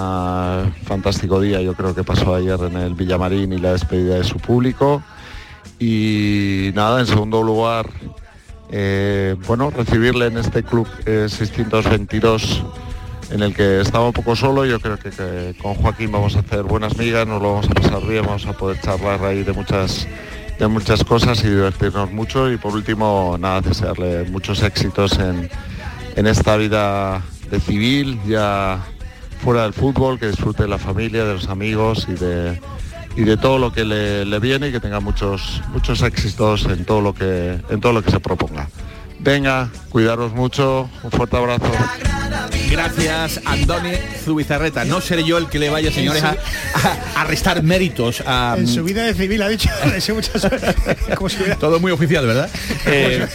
[0.84, 4.38] fantástico día yo creo que pasó ayer en el Villamarín y la despedida de su
[4.38, 5.03] público.
[5.79, 7.89] Y nada, en segundo lugar,
[8.71, 12.63] eh, bueno, recibirle en este club 622
[13.31, 14.65] en el que estaba un poco solo.
[14.65, 18.05] Yo creo que, con Joaquín vamos a hacer buenas migas, nos lo vamos a pasar
[18.05, 20.08] bien, vamos a poder charlar ahí de muchas
[20.60, 22.51] de muchas cosas y divertirnos mucho.
[22.51, 25.49] Y por último, nada, desearle muchos éxitos en,
[26.15, 28.84] en esta vida de civil, ya
[29.39, 32.60] fuera del fútbol, que disfrute de la familia, de los amigos y de,
[33.15, 36.86] y de todo lo que le, le viene y que tenga muchos, muchos éxitos en
[36.86, 38.69] todo lo que, en todo lo que se proponga.
[39.25, 41.65] Venga, cuidaros mucho, un fuerte abrazo.
[42.69, 43.91] Gracias, Andoni
[44.23, 44.85] Zubizarreta.
[44.85, 48.55] No seré yo el que le vaya, señores, a, a- a restar méritos a...
[48.57, 50.75] En su vida de civil ha dicho, deseo mucha suerte.
[51.15, 52.49] Como si hubiera Todo muy oficial, ¿verdad?
[52.88, 53.25] Eh,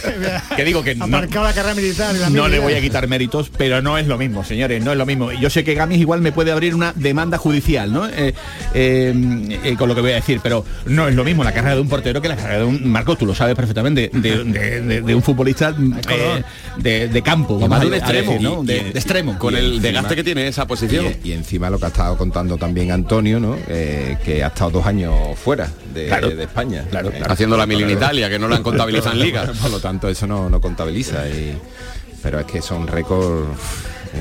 [0.55, 2.15] que digo que no, la carrera militar.
[2.15, 4.97] la no le voy a quitar méritos, pero no es lo mismo, señores, no es
[4.97, 5.31] lo mismo.
[5.33, 8.07] Yo sé que Gamis igual me puede abrir una demanda judicial, ¿no?
[8.07, 8.33] Eh,
[8.73, 11.75] eh, eh, con lo que voy a decir, pero no es lo mismo la carrera
[11.75, 14.81] de un portero que la carrera de un Marco, tú lo sabes perfectamente, de, de-
[14.81, 15.73] de- de un futbolista
[16.09, 16.43] eh,
[16.77, 18.37] de, de campo, vamos de un decir, extremo.
[18.41, 18.63] ¿no?
[18.63, 19.37] Y- De, extremo.
[19.39, 21.05] con el encima- desgaste que tiene esa posición.
[21.23, 23.55] Y, y encima lo que ha estado contando también Antonio, ¿no?
[23.67, 26.29] Eh, que ha estado dos años fuera de, Claro.
[26.29, 26.85] de España.
[26.89, 29.49] Claro, Eh, Haciendo la mil en Italia, que no la han contabilizado en ligas.
[29.57, 31.27] Por lo tanto, eso no, no contabiliza.
[31.27, 31.57] y-
[32.23, 33.47] pero es que son récords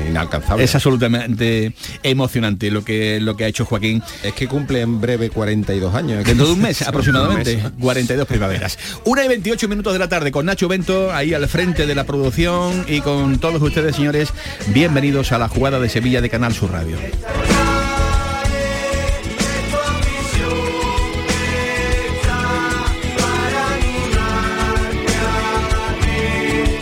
[0.08, 0.68] inalcanzables.
[0.68, 1.72] Es absolutamente
[2.02, 4.02] emocionante lo que lo que ha hecho Joaquín.
[4.22, 6.24] Es que cumple en breve 42 años.
[6.24, 7.72] Dentro de un mes aproximadamente, Un mes.
[7.80, 8.78] 42 primaveras.
[9.04, 12.04] Una y 28 minutos de la tarde con Nacho Bento ahí al frente de la
[12.04, 14.32] producción y con todos ustedes, señores,
[14.68, 16.96] bienvenidos a la jugada de Sevilla de Canal Sur Radio.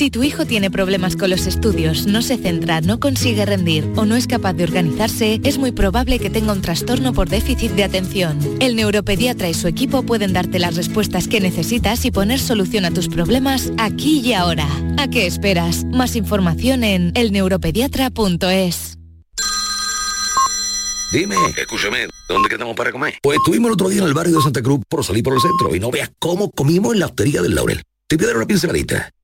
[0.00, 4.06] Si tu hijo tiene problemas con los estudios, no se centra, no consigue rendir o
[4.06, 7.84] no es capaz de organizarse, es muy probable que tenga un trastorno por déficit de
[7.84, 8.38] atención.
[8.60, 12.92] El neuropediatra y su equipo pueden darte las respuestas que necesitas y poner solución a
[12.92, 14.66] tus problemas aquí y ahora.
[14.96, 15.84] ¿A qué esperas?
[15.84, 18.96] Más información en elneuropediatra.es.
[21.12, 23.18] Dime, escúchame, ¿dónde quedamos para comer?
[23.22, 25.40] Pues estuvimos el otro día en el barrio de Santa Cruz por salir por el
[25.40, 27.82] centro y no veas cómo comimos en la hostería del Laurel.
[28.06, 29.10] Te voy a dar una pinceladita.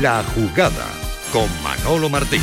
[0.00, 0.86] La jugada
[1.32, 2.42] con Manolo Martín.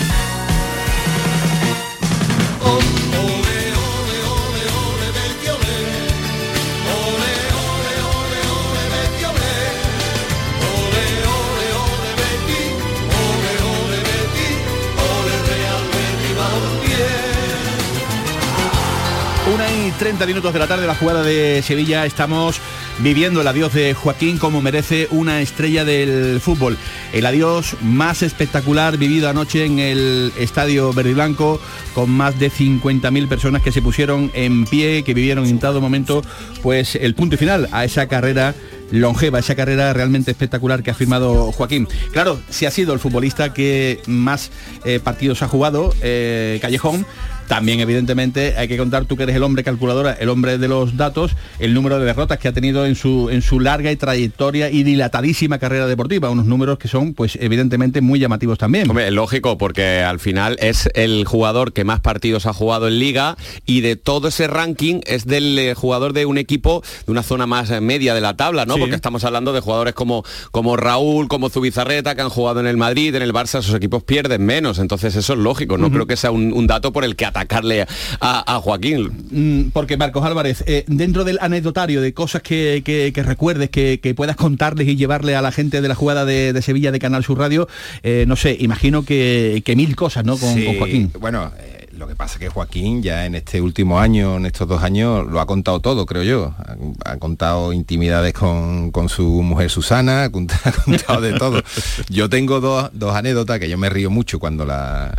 [19.54, 22.62] Una y 30 minutos de la tarde, la jugada de Sevilla, estamos
[23.04, 26.78] viviendo el adiós de Joaquín como merece una estrella del fútbol.
[27.14, 31.60] El adiós más espectacular vivido anoche en el Estadio Verde Blanco,
[31.96, 36.22] con más de 50.000 personas que se pusieron en pie, que vivieron en todo momento
[36.62, 38.54] pues el punto y final a esa carrera
[38.92, 41.88] longeva, esa carrera realmente espectacular que ha firmado Joaquín.
[42.12, 44.52] Claro, si ha sido el futbolista que más
[44.86, 47.06] eh, partidos ha jugado, eh, Callejón,
[47.52, 50.96] también evidentemente hay que contar tú que eres el hombre calculadora, el hombre de los
[50.96, 54.70] datos, el número de derrotas que ha tenido en su en su larga y trayectoria
[54.70, 58.90] y dilatadísima carrera deportiva, unos números que son pues evidentemente muy llamativos también.
[58.90, 63.00] Hombre, es lógico, porque al final es el jugador que más partidos ha jugado en
[63.00, 63.36] liga
[63.66, 67.48] y de todo ese ranking es del eh, jugador de un equipo de una zona
[67.48, 68.76] más eh, media de la tabla, ¿no?
[68.76, 68.80] Sí.
[68.80, 72.78] Porque estamos hablando de jugadores como, como Raúl, como Zubizarreta, que han jugado en el
[72.78, 74.80] Madrid, en el Barça, esos equipos pierden menos.
[74.80, 77.86] Entonces eso es lógico, no creo que sea un, un dato por el que atacarle
[78.20, 79.10] a, a Joaquín.
[79.32, 84.00] Mm, Porque Marcos Álvarez, eh, dentro del anecdotario de cosas que, que- que recuerdes, que,
[84.02, 87.00] que puedas contarles y llevarle a la gente de la jugada de, de Sevilla de
[87.00, 87.68] Canal Sur Radio,
[88.04, 90.38] eh, no sé, imagino que, que mil cosas, ¿no?
[90.38, 91.12] Con, Sí, con Joaquín.
[91.20, 94.68] Bueno, eh, lo que pasa es que Joaquín ya en este último año, en estos
[94.68, 96.54] dos años, lo ha contado todo, creo yo.
[96.58, 101.62] Ha, ha contado intimidades con, con su mujer Susana, ha contado de todo.
[102.10, 105.16] Yo tengo dos, dos anécdotas que yo me río mucho cuando la,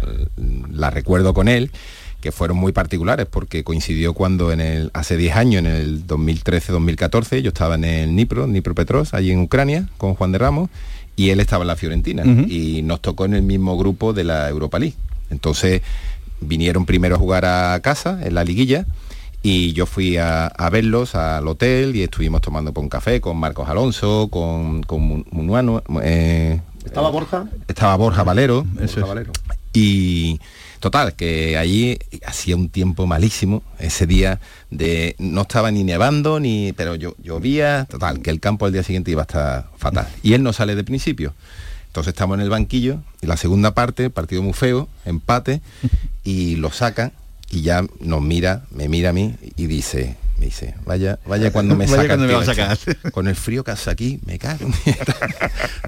[0.71, 1.71] la recuerdo con él
[2.23, 7.41] que fueron muy particulares porque coincidió cuando en el hace 10 años, en el 2013-2014,
[7.43, 10.71] yo estaba en el Nipro, Nipro Petros, allí en Ucrania, con Juan de Ramos,
[11.17, 14.49] y él estaba en la Fiorentina y nos tocó en el mismo grupo de la
[14.49, 14.95] Europa League.
[15.31, 15.83] Entonces
[16.41, 18.87] vinieron primero a jugar a casa en la liguilla
[19.43, 23.69] y yo fui a, a verlos al hotel y estuvimos tomando un café con Marcos
[23.69, 27.47] Alonso, con, con Mu- Munuano, eh, ¿Estaba Borja?
[27.69, 29.33] estaba Borja Valero, Borja Valero.
[29.73, 30.41] y
[30.83, 36.73] total, que allí hacía un tiempo malísimo, ese día de no estaba ni nevando ni
[36.73, 40.09] pero yo llovía, total, que el campo al día siguiente iba a estar fatal.
[40.25, 41.35] Y él no sale de principio.
[41.87, 45.61] Entonces estamos en el banquillo, y la segunda parte, partido muy feo, empate,
[46.25, 47.13] y lo sacan
[47.49, 51.77] y ya nos mira, me mira a mí y dice, me dice, vaya, vaya cuando
[51.77, 52.09] me Vaya saca.
[52.09, 53.13] cuando el me va a sacar.
[53.13, 54.69] Con el frío que hace aquí, me cago.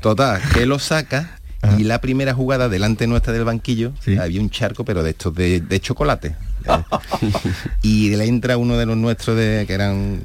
[0.01, 1.41] Total, que lo saca
[1.79, 5.61] y la primera jugada delante nuestra del banquillo había un charco, pero de estos de,
[5.61, 6.29] de chocolate.
[6.29, 6.35] ¿eh?
[7.83, 10.21] y le entra uno de los nuestros de, que eran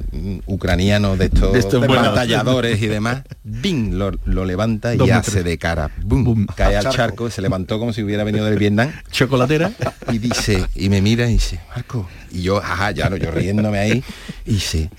[0.46, 2.06] ucranianos de estos, De estos buenos.
[2.06, 3.94] batalladores y demás, ¡bing!
[3.98, 5.44] Lo, lo levanta y Dos hace metros.
[5.44, 6.46] de cara, ¡bum!
[6.56, 6.96] cae al Charco.
[6.96, 8.90] charco, se levantó como si hubiera venido del Vietnam.
[9.10, 9.70] Chocolatera.
[10.12, 13.78] Y dice, y me mira y dice, Marco, y yo, ajá, ya no, yo riéndome
[13.78, 14.04] ahí,
[14.46, 14.90] y dice,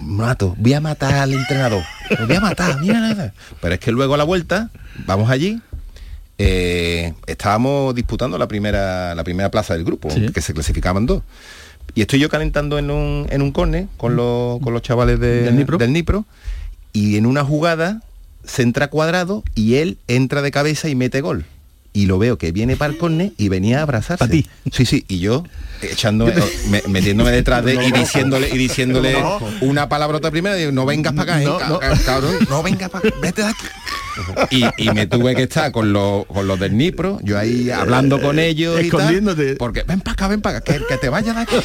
[0.00, 1.82] mato, voy a matar al entrenador,
[2.18, 3.34] lo voy a matar, mira nada.
[3.60, 4.70] Pero es que luego a la vuelta,
[5.06, 5.60] vamos allí,
[6.38, 10.28] eh, estábamos disputando la primera, la primera plaza del grupo, Sí.
[10.32, 11.22] que se clasificaban dos.
[11.94, 15.42] Y estoy yo calentando en un, en un córner con los, con los chavales de-
[15.42, 15.78] ¿Del Nipro?
[15.78, 16.24] del Nipro,
[16.92, 18.02] y en una jugada
[18.44, 21.44] se entra cuadrado y él entra de cabeza y mete gol.
[21.94, 24.24] Y lo veo que viene para el córner y venía a abrazarse.
[24.24, 24.46] Pa' ti.
[24.70, 25.42] Sí, sí, y yo
[25.82, 26.26] echando,
[26.68, 29.16] me- metiéndome detrás de y diciéndole y diciéndole
[29.62, 31.78] una palabrota primero, digo, no vengas para acá, eh, No, ca- no.
[31.80, 33.64] ca- cabrón, no vengas para vete de aquí.
[34.50, 38.20] Y, y me tuve que estar con los, con los del Nipro, yo ahí hablando
[38.20, 39.56] con ellos y tal, Escondiéndote.
[39.56, 41.56] porque ven para acá, ven para acá, que, que te vayas de aquí.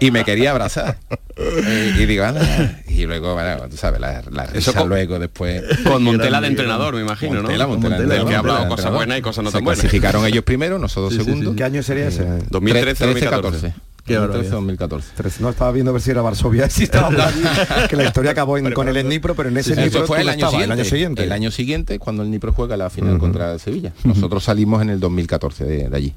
[0.00, 0.98] y me quería abrazar.
[1.36, 2.80] Y, y digo, anda.
[2.88, 5.62] Y luego, bueno, tú sabes, la, la Eso risa con- luego después.
[5.84, 7.78] Con Montela de entrenador, me imagino, Montela, ¿no?
[7.78, 9.80] Montela, Del que ha hablado cosas buenas y cosas no Se tan buenas.
[9.80, 11.54] clasificaron ellos primero, nosotros segundo.
[11.56, 12.24] ¿Qué año sería ese?
[12.50, 13.60] 2013, 2014.
[13.68, 13.72] Qué
[14.14, 14.52] 2013, barbaridad.
[14.52, 15.08] 2014.
[15.16, 17.42] Tres- No estaba viendo a ver si era Varsovia, si estaba allí,
[17.88, 20.28] que la historia acabó en- con el Nipro, pero en ese Eso Nipro fue el
[20.28, 21.22] año, siguiente, el año siguiente.
[21.24, 25.00] El año siguiente, cuando el Nipro juega la final contra el Sevilla.Nosotros salimos en el
[25.00, 26.14] 2014 de, de allí.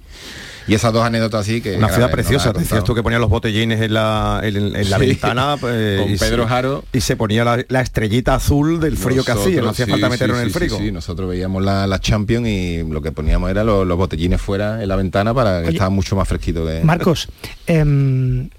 [0.67, 1.75] Y esas dos anécdotas así que...
[1.77, 4.89] Una ciudad no preciosa, he decías tú que ponías los botellines en la, en, en
[4.89, 5.07] la Sí.
[5.07, 6.83] ventana pues, Con Pedro Jaro.
[6.93, 9.91] y se ponía la, la estrellita azul del frío que hacía, no Nosotros, hacía sí,
[9.91, 10.77] falta sí, meterlo en el sí, frigo.
[10.77, 14.81] Sí, nosotros veíamos la, la Champions y lo que poníamos era los, los botellines fuera
[14.81, 16.83] en la ventana para que Oye, estaba mucho más fresquito de...
[16.83, 17.27] Marcos,
[17.67, 18.49] em,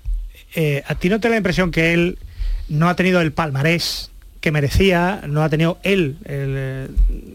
[0.55, 2.19] eh, ¿a ti no te da la impresión que él
[2.69, 6.88] no ha tenido el palmarés que merecía, no ha tenido él, él, eh,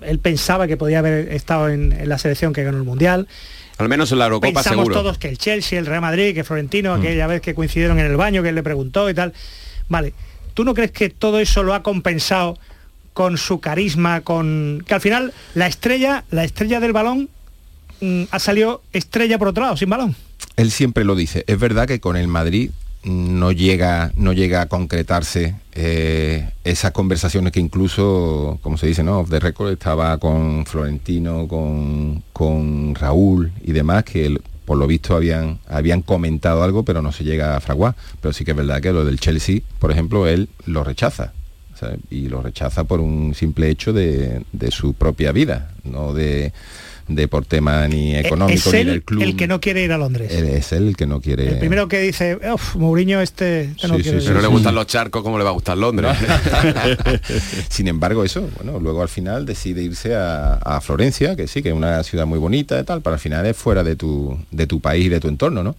[0.03, 3.27] él pensaba que podía haber estado en, en la selección que ganó el Mundial?
[3.79, 4.95] Al menos en la Eurocopa Pensamos seguro.
[4.95, 6.99] todos que el Chelsea, el Real Madrid, que Florentino, Mm.
[6.99, 9.33] aquella vez que coincidieron en el baño, que él le preguntó y tal.
[9.87, 10.13] Vale,
[10.53, 12.57] ¿tú no crees que todo eso lo ha compensado
[13.13, 17.29] con su carisma, con que al final la estrella, la estrella del balón
[18.01, 20.15] mm, ha salido estrella por otro lado, sin balón?
[20.57, 21.45] él siempre lo dice.
[21.47, 22.71] Es verdad que con el Madrid
[23.03, 29.19] no llega, no llega a concretarse eh, esas conversaciones que incluso, como se dice, ¿no?
[29.19, 35.15] Off the record estaba con Florentino, con, con Raúl y demás, que por lo visto
[35.15, 37.95] habían, habían comentado algo, pero no se llega a fraguar.
[38.21, 41.33] Pero sí que es verdad que lo del Chelsea, por ejemplo, él lo rechaza.
[42.09, 46.51] Y lo rechaza por un simple hecho de, de su propia vida, no de,
[47.09, 49.21] de por tema ni económico es ni del club.
[49.23, 50.31] el que no quiere ir a Londres.
[50.31, 51.47] Él- es él el que no quiere.
[51.49, 54.29] El primero que dice, uff, Mourinho este, este no Sí, quiere sí, ir".
[54.29, 56.15] Si no le gustan los charcos, ¿cómo le va a gustar Londres?
[57.69, 61.69] Sin embargo, eso, bueno, luego al final decide irse a, a Florencia, que sí, que
[61.69, 64.67] es una ciudad muy bonita y tal, pero al final es fuera de tu, de
[64.67, 65.75] tu país y de tu entorno, ¿no?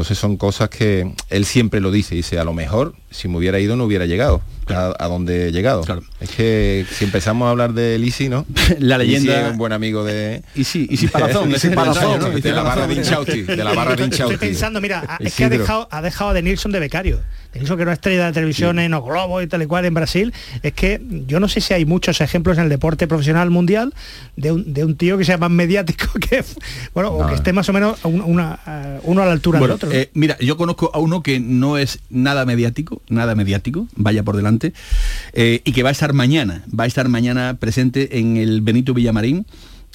[0.00, 3.60] Entonces son cosas que él siempre lo dice, dice, a lo mejor si me hubiera
[3.60, 5.84] ido no hubiera llegado a, a donde he llegado.
[6.20, 8.46] Es que si empezamos a hablar de Lisi, ¿no?
[8.78, 10.42] La leyenda- Lisi es un buen amigo de...
[10.54, 13.94] Y sí, y sí Palazón, el Palazón, de la barra de Inchausti, de la barra
[13.94, 17.20] de Estoy pensando, mira, es que ha dejado, ha dejado a De Nilsson de becario.
[17.54, 20.32] Nilsson, que una estrella de televisión en los globos y tal y cual en Brasil,
[20.62, 23.92] es que yo no sé si hay muchos ejemplos en el deporte profesional mundial
[24.36, 26.44] de un, de un tío que sea más mediático que,
[26.94, 29.58] bueno, o que esté más o menos a un- una, a- uno a la altura
[29.58, 29.88] Bueno, del otro.
[29.90, 29.94] ¿no?
[29.96, 34.36] eh, mira, yo conozco a uno que no es nada mediático, nada mediático, vaya por
[34.36, 34.72] delante,
[35.32, 38.94] eh, y que va a estar mañana, va a estar mañana presente en el Benito
[38.94, 39.46] Villamarín,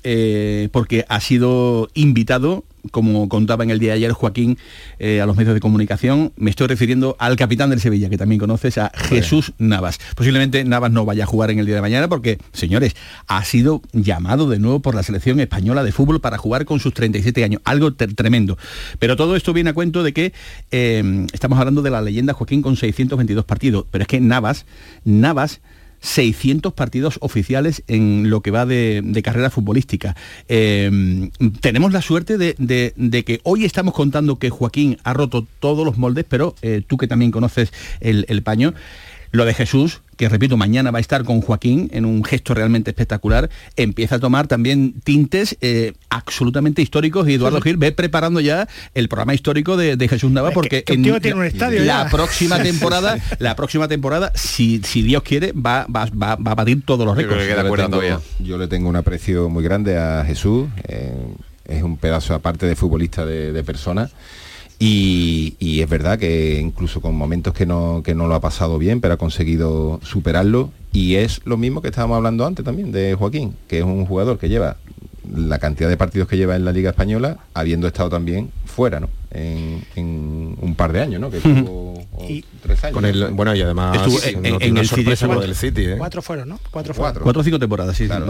[0.03, 4.57] eh, porque ha sido invitado como contaba en el día de ayer Joaquín
[4.99, 8.39] eh, a los medios de comunicación, me estoy refiriendo al capitán del Sevilla, que también
[8.39, 9.99] conoces, a Jesús Navas.
[10.15, 12.95] Posiblemente Navas no vaya a jugar en el día de mañana porque, señores,
[13.27, 16.93] ha sido llamado de nuevo por la selección española de fútbol para jugar con sus
[16.93, 17.61] 37 años.
[17.65, 18.57] Algo tremendo.
[18.99, 20.33] Pero todo esto viene a cuento de que
[20.71, 23.85] eh, estamos hablando de la leyenda Joaquín con 622 partidos.
[23.91, 24.65] Pero es que Navas,
[25.03, 25.61] Navas
[26.05, 30.15] 600 partidos oficiales en lo que va de, carrera futbolística.
[30.47, 31.29] Eh,
[31.61, 36.25] tenemos la suerte de, que hoy estamos contando que Joaquín ha roto todos los moldes,
[36.29, 38.73] pero eh, tú que también conoces el, el paño,
[39.35, 42.91] lo de Jesús, que repito, mañana va a estar con Joaquín en un gesto realmente
[42.91, 47.27] espectacular, empieza a tomar también tintes eh, absolutamente históricos.
[47.27, 51.43] Y Eduardo Gil ve preparando ya el programa histórico de, Jesús Nava porque tiene un
[51.43, 56.55] estadio la próxima temporada, la próxima temporada, si, si Dios quiere, va, va, va, a
[56.55, 57.37] batir todos los récords.
[58.39, 61.13] Yo, le tengo un aprecio muy grande a Jesús, eh,
[61.65, 64.09] es un pedazo aparte de futbolista de, de persona
[64.79, 69.01] y, es verdad que incluso con momentos que no, que no lo ha pasado bien,
[69.01, 70.71] pero ha conseguido superarlo.
[70.91, 74.37] Y es lo mismo que estábamos hablando antes también de Joaquín, que es un jugador
[74.37, 74.77] que lleva
[75.33, 79.09] la cantidad de partidos que lleva en la Liga Española, habiendo estado también fuera, ¿no?
[79.31, 79.83] En,
[80.61, 81.29] un par de años, ¿no?
[81.29, 82.01] Que tuvo
[82.61, 83.33] tres años.
[83.33, 85.85] bueno, y además en, en, el sorpresa del City.
[85.85, 85.95] ¿eh?
[85.97, 86.59] Cuatro fueron, ¿no?
[86.71, 87.23] Cuatro fueron.
[87.23, 88.05] Cuatro o cinco temporadas, sí.
[88.05, 88.25] Claro,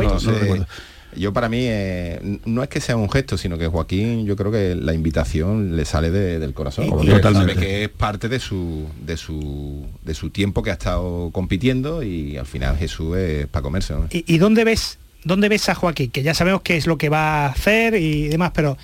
[1.17, 4.51] yo para mí eh, no es que sea un gesto, sino que Joaquín yo creo
[4.51, 6.89] que la invitación le sale del corazón.
[6.89, 7.55] totalmente.
[7.55, 12.37] que es parte de su, de su de su tiempo que ha estado compitiendo y
[12.37, 13.93] al final Jesús es para comerse.
[14.11, 16.11] ¿Y, dónde ves dónde ves a Joaquín?
[16.11, 18.77] Que ya sabemos qué es lo que va a hacer y demás, pero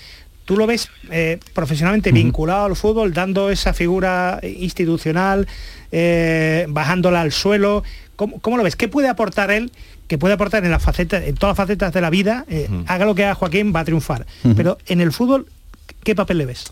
[0.45, 5.47] tú lo ves eh, profesionalmente vinculado al fútbol, dando esa figura institucional,
[5.91, 7.84] eh, bajándola al suelo.
[8.15, 8.75] ¿Cómo, ¿Cómo, lo ves?
[8.75, 9.71] ¿Qué puede aportar él
[10.12, 13.05] que puede aportar en, las facetas, en todas las facetas de la vida, eh, haga
[13.05, 14.28] lo que haga Joaquín, va a triunfar.
[14.57, 15.47] Pero en el fútbol,
[16.03, 16.66] ¿qué papel le ves?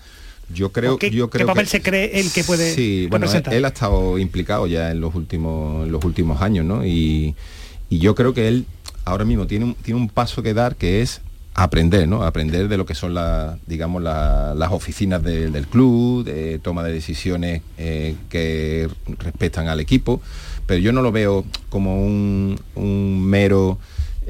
[0.53, 3.69] Yo creo, qué, yo creo papel se cree él que puede sí, bueno, él, ha
[3.69, 6.85] estado implicado ya en los últimos, los últimos años, ¿no?
[6.85, 7.33] Y,
[7.89, 8.65] yo creo que él
[9.05, 11.21] ahora mismo tiene un, tiene un paso que dar que es
[11.53, 12.23] aprender, ¿no?
[12.23, 17.61] Aprender de lo que son las, digamos, las oficinas del club, de toma de decisiones
[17.77, 20.21] eh, que respetan al equipo
[20.69, 22.55] pero yo no lo veo como un,
[23.25, 23.79] mero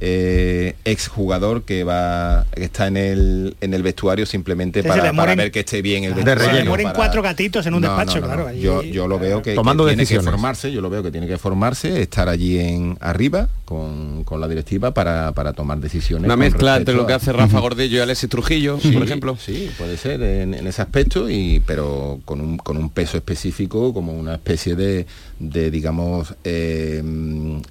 [0.01, 5.59] eh, exjugador que va que está en el en el vestuario simplemente para, ver que
[5.59, 6.65] esté bien el vestuario.
[6.65, 8.49] mueren cuatro gatitos en un despacho, claro.
[8.53, 11.37] Yo, yo, lo veo que, Tomando tiene que formarse, yo lo veo que tiene que
[11.37, 16.25] formarse, estar allí en arriba con, la directiva para, tomar decisiones.
[16.25, 19.37] Una mezcla entre lo que hace Rafa Gordillo y Alexis Trujillo, por ejemplo.
[19.37, 24.13] Sí, puede ser en, ese aspecto, y, pero con un, con un peso específico como
[24.13, 25.05] una especie de,
[25.39, 27.03] de digamos, eh,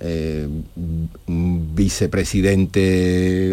[0.00, 0.48] eh,
[1.26, 2.17] vicepresidente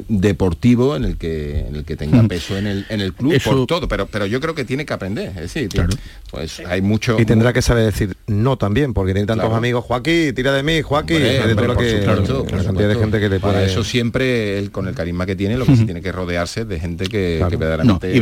[0.07, 2.27] deportivo en el que, en el que tenga mm.
[2.27, 4.93] peso en el, en el club por todo, pero, pero yo creo que tiene que
[4.93, 5.69] aprender, es decir,
[6.31, 7.19] pues hay mucho...
[7.19, 10.81] Y tendrá que saber decir no también, porque tiene tantos amigos, Joaquín, tira de mí,
[10.81, 13.65] Joaquín, de gente que le puede...
[13.65, 16.79] eso siempre, él, con el carisma que tiene, lo que se tiene que rodearse de
[16.79, 18.19] gente que, verdaderamente y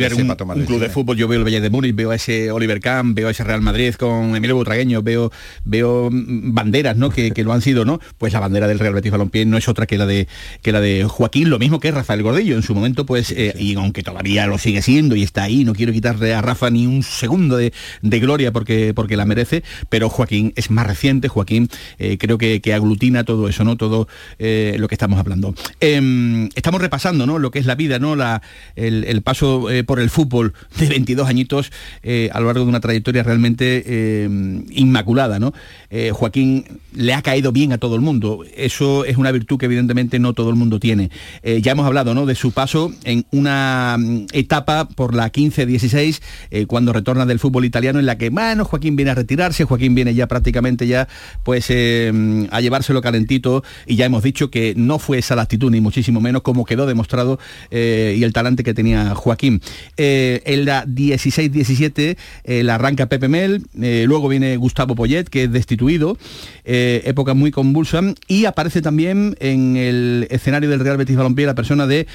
[0.00, 0.26] ver un,
[0.66, 3.28] club de fútbol, yo veo el Valle de Múnich, veo a ese Oliver Kahn, veo
[3.28, 5.30] a ese Real Madrid con Emilio Butragueño, veo,
[5.64, 7.10] veo mm, banderas ¿no?
[7.10, 8.00] que, lo han sido, ¿no?
[8.18, 10.28] Pues la bandera del Real Betis Balompié no es otra que la de
[10.62, 12.56] que la de Joaquín, lo mismo que Rafael Gordillo.
[12.56, 15.74] En su momento, pues, eh, y aunque todavía lo sigue siendo y está ahí, no
[15.74, 17.72] quiero quitarle a Rafa ni un segundo de,
[18.02, 21.68] gloria porque, porque la merece, pero Joaquín es más reciente, Joaquín
[21.98, 23.76] eh, creo que, aglutina todo eso, ¿no?
[23.76, 25.54] Todo eh, lo que estamos hablando.
[25.80, 27.38] Em, estamos repasando, ¿no?
[27.38, 28.16] Lo que es la vida, ¿no?
[28.16, 28.40] La,
[28.76, 31.72] el, paso por el fútbol de 22 añitos
[32.02, 34.28] eh, a lo largo de una trayectoria realmente eh,
[34.70, 35.38] inmaculada.
[35.38, 35.52] ¿no?
[35.90, 36.64] Eh, Joaquín
[36.94, 38.44] le ha caído bien a todo el mundo.
[38.56, 41.10] Eso es una virtud que evidentemente no todo el mundo tiene.
[41.42, 42.26] ya hemos hablado ¿no?
[42.26, 47.98] de su paso en una mm, etapa por la 15-16, cuando retorna del fútbol italiano,
[47.98, 51.08] en la que, bueno, Joaquín viene a retirarse, Joaquín viene ya prácticamente ya
[51.42, 55.80] pues a llevárselo calentito y ya hemos dicho que no fue esa la actitud, ni
[55.80, 57.38] muchísimo menos, como quedó demostrado
[57.70, 59.62] y el talante que tenía Joaquín.
[59.96, 65.44] Eh, en la 16-17 eh, la arranca Pepe Mel, eh, luego viene Gustavo Poyet, que
[65.44, 66.16] es destituido,
[66.64, 71.86] época muy convulsa, y aparece también en el escenario del Real Betis Balompié la persona
[71.86, 72.06] de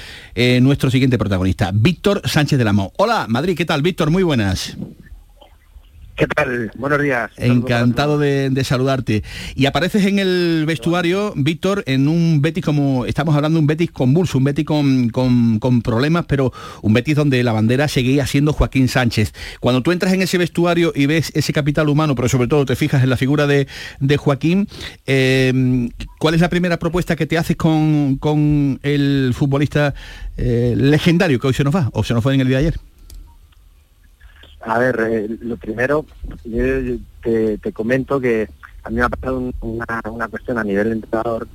[0.60, 2.92] nuestro siguiente protagonista, Víctor Sánchez de la Mo.
[2.96, 4.10] Hola, Madrid, ¿qué tal, Víctor?
[4.10, 4.76] Muy buenas.
[6.18, 6.72] ¿Qué tal?
[6.76, 7.30] Buenos días.
[7.36, 9.22] Encantado de, saludarte.
[9.54, 13.92] Y apareces en el vestuario, Víctor, en un Betis como, estamos hablando de un Betis
[13.92, 16.52] convulso, un Betis con, con, problemas, pero
[16.82, 19.32] un Betis donde la bandera seguía siendo Joaquín Sánchez.
[19.60, 22.74] Cuando tú entras en ese vestuario y ves ese capital humano, pero sobre todo te
[22.74, 23.68] fijas en la figura de,
[24.16, 24.66] Joaquín,
[25.06, 25.88] eh,
[26.18, 29.94] ¿cuál es la primera propuesta que te haces con, con el futbolista
[30.36, 32.66] eh, legendario que hoy se nos va o se nos fue en el día de
[32.66, 32.87] ayer?
[34.60, 36.04] A ver, eh, lo primero,
[36.44, 36.64] yo
[37.22, 38.48] te, te comento que
[38.82, 41.46] a mí me ha pasado un- una, una cuestión a nivel de entrenador.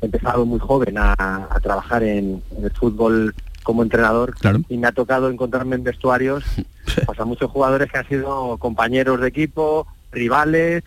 [0.00, 4.34] He empezado muy joven a, a trabajar en, en el fútbol como entrenador
[4.68, 6.44] y me ha tocado encontrarme en vestuarios
[7.06, 10.82] pues, a muchos jugadores que han sido compañeros de equipo, rivales,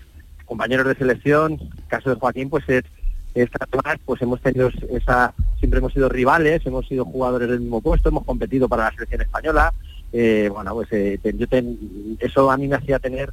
[0.45, 1.53] compañeros de selección.
[1.53, 2.83] El caso de Joaquín, pues es,
[3.33, 7.81] es además, pues hemos tenido esa, siempre hemos sido rivales, hemos sido jugadores del mismo
[7.81, 9.73] puesto, hemos competido para la selección española.
[10.17, 13.29] Eh, bueno, pues eh, yo ten- eso a mí me hacía tener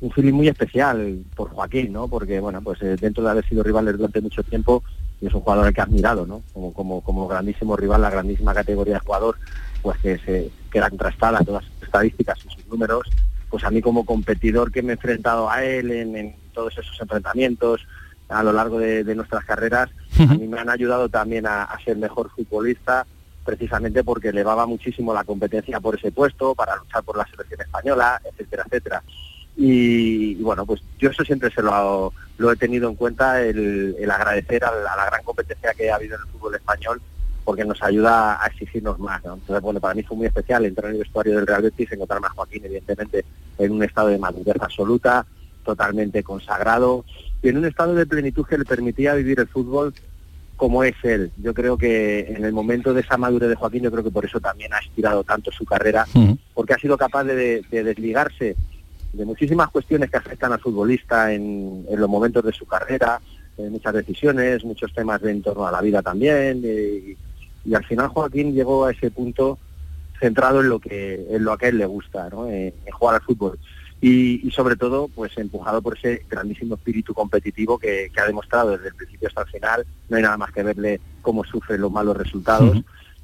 [0.00, 2.08] un feeling muy especial por Joaquín, ¿no?
[2.08, 4.82] Porque, bueno, pues eh, dentro de haber sido rivales durante mucho tiempo,
[5.20, 6.42] y es un jugador al que he admirado, ¿no?
[6.52, 9.36] Como, como, como grandísimo rival, la grandísima categoría de jugador,
[9.82, 13.06] pues que, se, que era contrastada todas sus estadísticas y sus números,
[13.48, 17.00] pues a mí como competidor que me he enfrentado a él en, en todos esos
[17.00, 17.86] enfrentamientos
[18.28, 21.78] a lo largo de, de nuestras carreras, a mí me han ayudado también a, a
[21.84, 23.06] ser mejor futbolista,
[23.46, 28.20] precisamente porque elevaba muchísimo la competencia por ese puesto, para luchar por la selección española,
[28.24, 29.02] etcétera, etcétera.
[29.56, 32.12] Y, bueno, pues yo eso siempre se lo,
[32.52, 36.28] he tenido en cuenta, el, agradecer a la, gran competencia que ha habido en el
[36.28, 37.00] fútbol español,
[37.44, 39.24] porque nos ayuda a exigirnos más.
[39.24, 42.26] Entonces, bueno, para mí fue muy especial entrar en el vestuario del Real Betis, encontrarme
[42.26, 43.24] a Joaquín, evidentemente,
[43.56, 45.24] en un estado de madurez absoluta,
[45.64, 47.04] totalmente consagrado,
[47.42, 49.94] y en un estado de plenitud que le permitía vivir el fútbol
[50.56, 51.30] como es él.
[51.36, 54.24] Yo creo que en el momento de esa madurez de Joaquín, yo creo que por
[54.24, 56.06] eso también ha estirado tanto su carrera,
[56.54, 58.56] porque ha sido capaz de, de desligarse
[59.12, 63.20] de muchísimas cuestiones que afectan al futbolista en, en los momentos de su carrera,
[63.56, 67.16] en muchas decisiones, muchos temas de en torno a la vida también, y,
[67.68, 69.58] y al final Joaquín llegó a ese punto
[70.20, 72.48] centrado en lo que en lo que a él le gusta, ¿no?
[72.48, 73.58] en, en jugar al fútbol.
[74.00, 78.72] Y, y sobre todo, pues empujado por ese grandísimo espíritu competitivo que, que ha demostrado
[78.72, 79.86] desde el principio hasta el final.
[80.08, 82.76] No hay nada más que verle cómo sufre los malos resultados.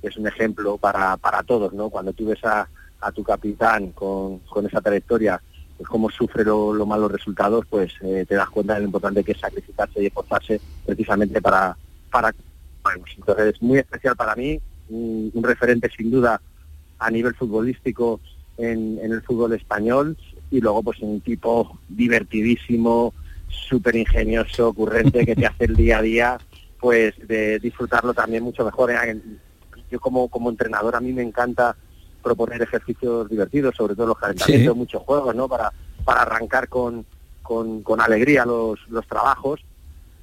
[0.03, 1.91] Es un ejemplo para, para todos, ¿no?
[1.91, 2.67] Cuando tú ves a,
[3.01, 5.41] a tu capitán con, con esa trayectoria,
[5.77, 9.23] pues cómo sufre lo- los malos resultados, pues eh, te das cuenta de lo importante
[9.23, 11.77] que es sacrificarse y esforzarse precisamente para...
[12.11, 12.35] para
[12.83, 14.59] bueno, entonces, muy especial para mí,
[14.89, 16.41] un, un referente sin duda
[16.99, 18.21] a nivel futbolístico
[18.57, 20.17] en, en el fútbol español
[20.53, 23.13] y luego pues un tipo divertidísimo,
[23.49, 26.39] súper ingenioso, ocurrente, que te hace el día a día
[26.79, 28.91] pues de disfrutarlo también mucho mejor.
[28.91, 29.21] Eh,
[29.91, 31.77] Yo como, como entrenador a mí me encanta
[32.23, 34.79] proponer ejercicios divertidos, sobre todo los calentamientos, Sí.
[34.79, 35.49] muchos juegos, ¿no?
[35.49, 35.73] Para,
[36.05, 37.05] para arrancar con,
[37.43, 39.61] con, con alegría los, los trabajos.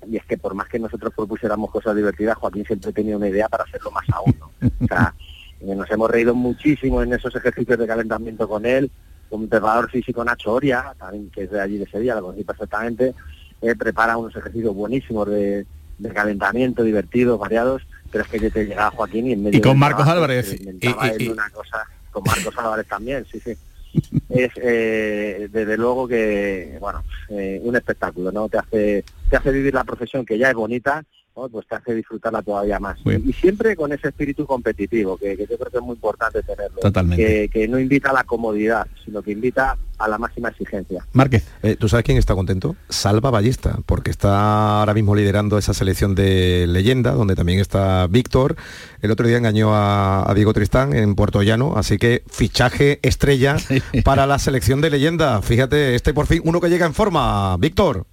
[0.09, 3.47] Y es que por más que nosotros propusiéramos cosas divertidas, Joaquín siempre tenía una idea
[3.49, 4.33] para hacerlo más aún.
[4.39, 4.51] ¿no?
[4.81, 5.13] O sea,
[5.61, 8.89] nos hemos reído muchísimo en esos ejercicios de calentamiento con él,
[9.31, 13.13] un preparador físico Nacho Oria, también que es de allí de Sevilla, lo conocí perfectamente,
[13.61, 15.65] eh, prepara unos ejercicios buenísimos de,
[15.97, 19.61] de calentamiento, divertidos, variados, pero es que yo te llegaba Joaquín y en medio Y
[19.61, 20.49] con Marcos trabajo Álvarez.
[20.49, 23.53] se inventaba Y- y- él y- una cosa, con Marcos Álvarez también, sí, sí.
[24.29, 28.47] Es eh, desde luego que, bueno, eh, un espectáculo, ¿no?
[28.47, 31.03] Te hace, te hace vivir la profesión que ya es bonita,
[31.39, 31.49] ¿no?
[31.49, 32.97] pues te hace disfrutarla todavía más.
[33.05, 36.79] Y siempre con ese espíritu competitivo, que, que yo creo que es muy importante tenerlo.
[36.81, 37.25] Totalmente.
[37.25, 41.05] Que, que no invita a la comodidad, sino que invita a la máxima exigencia.
[41.13, 41.45] Márquez.
[41.61, 42.75] Eh, ¿Tú sabes quién está contento?
[42.87, 48.55] Salva Ballista, porque está ahora mismo liderando esa selección de leyenda, donde también está Víctor.
[49.01, 53.57] El otro día engañó a, a Diego Tristán en Puerto Llano, así que fichaje estrella
[54.03, 55.41] para la selección de leyenda.
[55.41, 58.05] Fíjate, este por fin uno que llega en forma, Víctor.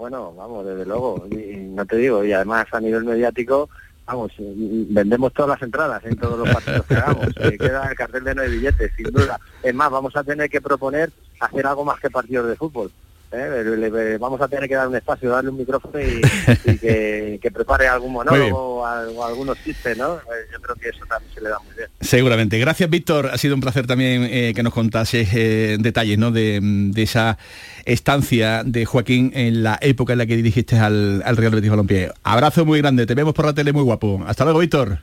[0.00, 3.68] Bueno, vamos, desde luego, y, y no te digo, y además a nivel mediático,
[4.06, 7.94] vamos, y vendemos todas las entradas en todos los partidos que hagamos, Eh, queda el
[7.94, 9.38] cartel de no hay billetes, sin duda.
[9.62, 12.90] Es más, vamos a tener que proponer hacer algo más que partidos de fútbol.
[13.32, 13.62] ¿Eh?
[13.76, 16.20] Le- le- vamos a tener que dar un espacio, darle un micrófono y,
[16.64, 20.16] y que, que prepare algún monólogo o, al- o algunos chistes, ¿no?
[20.16, 21.88] Eh, Yo creo que eso también se le da muy bien.
[22.00, 22.58] Seguramente.
[22.58, 23.26] Gracias, Víctor.
[23.32, 26.30] Ha sido un placer también eh, que nos contases eh, detalles ¿no?
[26.30, 27.38] de, de esa
[27.84, 32.12] estancia de Joaquín en la época en la que dirigiste al, al Real Betis Balompié.
[32.22, 33.06] Abrazo muy grande.
[33.06, 34.22] Te vemos por la tele muy guapo.
[34.26, 34.98] Hasta luego, Víctor.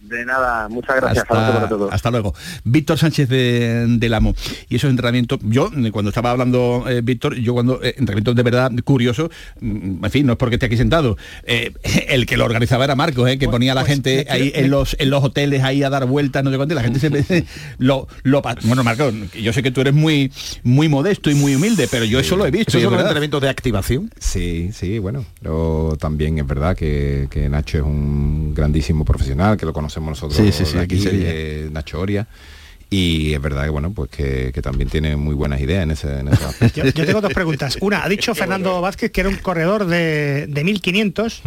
[0.00, 1.92] De nada, muchas gracias Hasta, para todos.
[1.92, 2.34] hasta luego.
[2.64, 4.34] Víctor Sánchez de, del Amo.
[4.68, 8.72] Y esos entrenamientos, yo cuando estaba hablando eh, Víctor, yo cuando eh, entrenamientos de verdad
[8.82, 9.30] curioso,
[9.60, 11.72] mm, en fin, no es porque esté aquí sentado, eh,
[12.08, 14.96] el que lo organizaba era Marcos, eh, que ponía a la gente ahí en los
[14.98, 17.10] en los hoteles ahí a dar vueltas, no sé cuánto, y la gente se
[17.78, 20.32] lo, lo bueno Marcos, yo sé que tú eres muy
[20.62, 22.70] muy modesto y muy humilde, pero yo eso lo he visto.
[22.70, 24.10] ¿Esos son los entrenamientos de activación?
[24.18, 29.66] Sí, sí, bueno, pero también es verdad que, que Nacho es un grandísimo profesional, que
[29.66, 32.26] lo conocemos nosotros Sí, sí, sí, aquí eh, Nacho Oria.
[32.88, 36.20] y es verdad que bueno pues que, que también tiene muy buenas ideas en ese,
[36.20, 36.84] en ese aspecto.
[36.84, 37.78] Yo, yo tengo dos preguntas.
[37.80, 41.42] Una, ha dicho Fernando Vázquez que era un corredor de, de 1500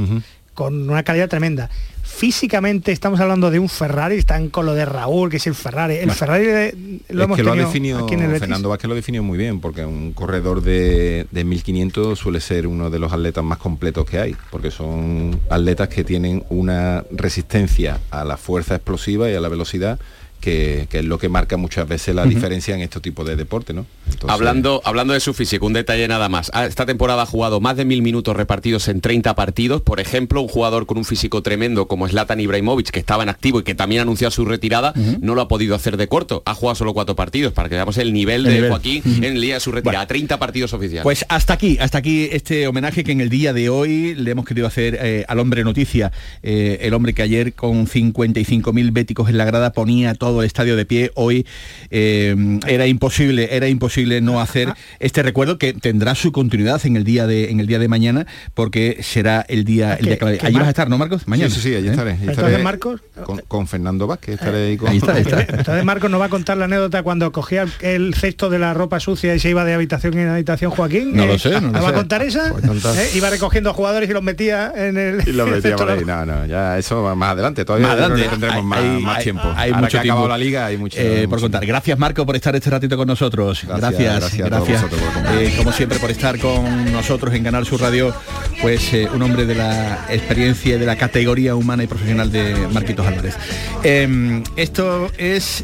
[0.53, 1.69] con una calidad tremenda.
[2.15, 5.95] Físicamente estamos hablando de un Ferrari, están con lo de Raúl, que es el Ferrari.
[5.95, 6.75] El Bueno, Ferrari de-
[7.09, 8.39] lo es hemos que lo ha definido aquí en el.
[8.39, 12.89] Fernando Vázquez lo definió muy bien porque un corredor de, de 1500 suele ser uno
[12.89, 18.23] de los atletas más completos que hay porque son atletas que tienen una resistencia a
[18.23, 19.99] la fuerza explosiva y a la velocidad
[20.43, 23.73] que, que es lo que marca muchas veces la diferencia en este tipo de deporte
[23.73, 23.85] ¿no?
[24.05, 26.51] Entonces, Hablando, hablando de su físico, un detalle nada más.
[26.53, 29.81] Ah, Esta temporada ha jugado más de mil minutos repartidos en 30 partidos.
[29.81, 33.61] Por ejemplo, un jugador con un físico tremendo como Zlatan Ibrahimovic, que estaba en activo
[33.61, 36.43] y que también ha anunciado su retirada, no lo ha podido hacer de corto.
[36.45, 38.69] Ha jugado solo cuatro partidos, para que veamos el nivel El de nivel.
[38.69, 40.05] Joaquín en el día de su retirada.
[40.05, 41.03] 30 partidos oficiales.
[41.03, 44.45] Pues hasta aquí, hasta aquí este homenaje que en el día de hoy le hemos
[44.45, 49.37] querido hacer eh, al hombre noticia, eh, el hombre que ayer con 55.000 béticos en
[49.37, 51.45] la grada ponía todo el estadio de pie, hoy
[51.91, 52.35] eh,
[52.67, 57.27] era imposible, era imposible no hacer este recuerdo que tendrá su continuidad en el día
[57.27, 60.39] de en el día de mañana porque será el día el día clave.
[60.41, 61.27] Allí vas a estar, ¿no, Marcos?
[61.27, 61.49] Mañana.
[61.49, 61.91] Sí, sí, sí, allí ¿Eh?
[61.91, 62.11] estaré.
[62.11, 64.89] allí Entonces, estaré Marcos, con, con Fernando Vázquez estaré ahí con...
[64.89, 65.41] Ahí está, ahí está.
[65.41, 68.99] Entonces Marcos nos va a contar la anécdota cuando cogía el cesto de la ropa
[68.99, 71.15] sucia y se iba de habitación en habitación Joaquín.
[71.15, 72.49] No Eh, lo sé, no lo ¿nos va a contar esa?
[72.49, 75.27] Eh, Iba recogiendo a jugadores y los metía en el...
[75.27, 76.03] Y lo metía por ahí.
[76.05, 77.65] No, no, ya eso va más adelante.
[77.65, 78.27] Todavía Más adelante.
[78.29, 79.53] tendremos Hay- más, hay- más hay- tiempo.
[79.55, 81.65] Hay mucho ha acabado la liga hay mucho, Eh, mucho por contar.
[81.65, 83.63] Gracias Marco por estar este ratito con nosotros.
[83.67, 84.85] Gracias, Gracias, gracias.
[85.33, 88.13] Eh, como siempre por estar con nosotros en Canal Sur Radio,
[88.61, 92.67] pues eh, un hombre de la experiencia y de la categoría humana y profesional de
[92.71, 93.35] Marquitos Álvarez.
[93.83, 95.63] Eh, esto es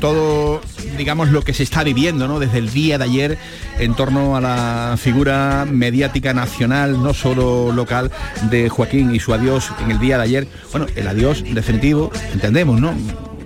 [0.00, 0.60] todo,
[0.96, 2.38] digamos, lo que se está viviendo, ¿no?
[2.38, 3.38] Desde el día de ayer
[3.78, 8.10] en torno a la figura mediática nacional, no solo local,
[8.50, 10.48] de Joaquín y su adiós en el día de ayer.
[10.70, 12.94] Bueno, el adiós definitivo, entendemos, ¿no?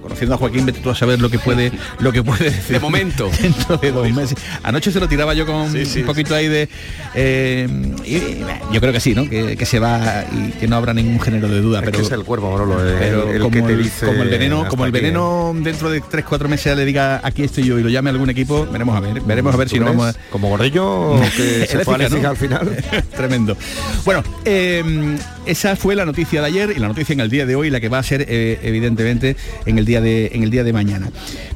[0.06, 2.76] Conociendo a Joaquín, vete tú a saber lo que puede, lo que puede decir.
[2.76, 3.28] De momento.
[3.42, 4.38] Dentro de dos meses.
[4.62, 6.68] Anoche se lo tiraba yo con un poquito ahí de.
[7.16, 7.66] eh,
[8.04, 9.28] y, y, yo creo que sí, ¿no?
[9.28, 11.80] Que, que se va y que no habrá ningún género de duda.
[11.80, 14.06] Es pero que es el cuerpo, Manolo, el- pero el como, que te el, dice
[14.06, 17.64] como el veneno, como el aquí, veneno dentro de 3-4 meses le diga aquí estoy
[17.64, 19.80] yo y lo llame a algún equipo, veremos a ver, veremos a ver ¿Tú si
[19.80, 20.30] no vamos a.
[20.30, 22.84] Como Gordillo, que se fue al final.
[23.16, 23.56] Tremendo.
[24.04, 27.56] Bueno, eh, esa fue la noticia de ayer y la noticia en el día de
[27.56, 30.64] hoy, la que va a ser eh, evidentemente en el día de en el día
[30.64, 31.10] de mañana.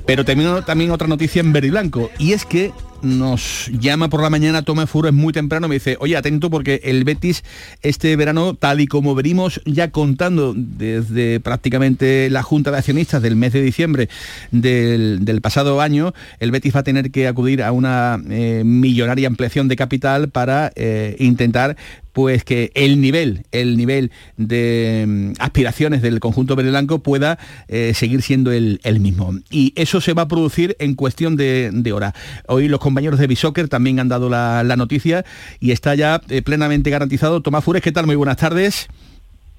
[0.07, 2.73] Pero termino también otra noticia en verde y blanco y es que
[3.03, 6.81] nos llama por la mañana Tomás Furo, es muy temprano, me dice, oye, atento porque
[6.85, 7.45] el Betis
[7.83, 13.37] este verano, tal y como venimos ya contando desde prácticamente la Junta de Accionistas del
[13.37, 14.09] mes de diciembre
[14.51, 19.69] del, pasado año, el Betis va a tener que acudir a una eh, millonaria ampliación
[19.69, 21.77] de capital para eh, intentar
[22.13, 27.39] pues que el nivel, el nivel de mm, aspiraciones del conjunto verde blanco pueda
[27.69, 29.33] eh, seguir siendo el, el mismo.
[29.51, 32.15] Y eso se va a producir en cuestión de, de hora.
[32.47, 35.25] Hoy los compañeros de Bisoccer también han dado la, la noticia
[35.61, 37.41] y está ya eh, plenamente garantizado.
[37.41, 38.07] Tomás Fures, ¿qué tal?
[38.07, 38.89] Muy buenas tardes.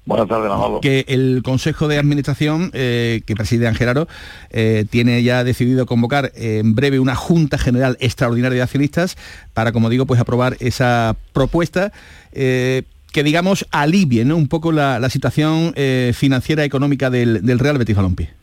[0.04, 0.80] Buenas tardes, Manolo.
[0.80, 4.08] Que el Consejo de Administración eh, que preside Angelaro
[4.50, 9.16] eh, tiene ya decidido convocar en breve una Junta General Extraordinaria de Accionistas
[9.54, 11.92] para, como digo, pues aprobar esa propuesta
[12.32, 14.36] eh, que, digamos, alivie ¿no?
[14.36, 15.74] un poco la, la situación
[16.14, 18.41] financiera económica del, del Real Betis Balompié.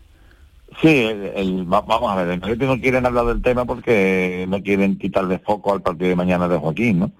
[0.82, 4.46] Sí, el- el- va- vamos a ver, en Madrid no quieren hablar del tema porque
[4.48, 7.12] no quieren quitarle foco al partido de mañana de Joaquín, ¿no?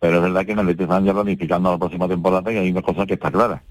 [0.00, 2.70] Pero es verdad que en el Betis están ya planificando la próxima temporada y hay
[2.72, 3.62] una cosa que está clara,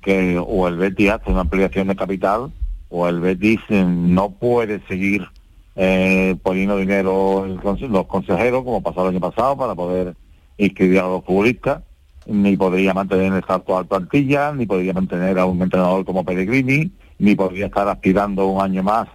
[0.00, 2.52] que o el Betis hace una ampliación de capital
[2.88, 5.26] o el Betis eh, no puede seguir
[5.74, 7.58] eh, poniendo dinero el
[7.90, 10.14] los consejeros como pasó el año pasado para poder
[10.58, 11.82] inscribir a los futbolistas,
[12.26, 17.34] ni podría mantener esa actual plantilla, ni podría mantener a un entrenador como Pellegrini, ni
[17.34, 19.08] podría estar aspirando un año más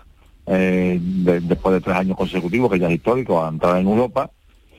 [0.48, 4.32] eh, de- después de tres años consecutivos, que ya es histórico, a entrar en Europa,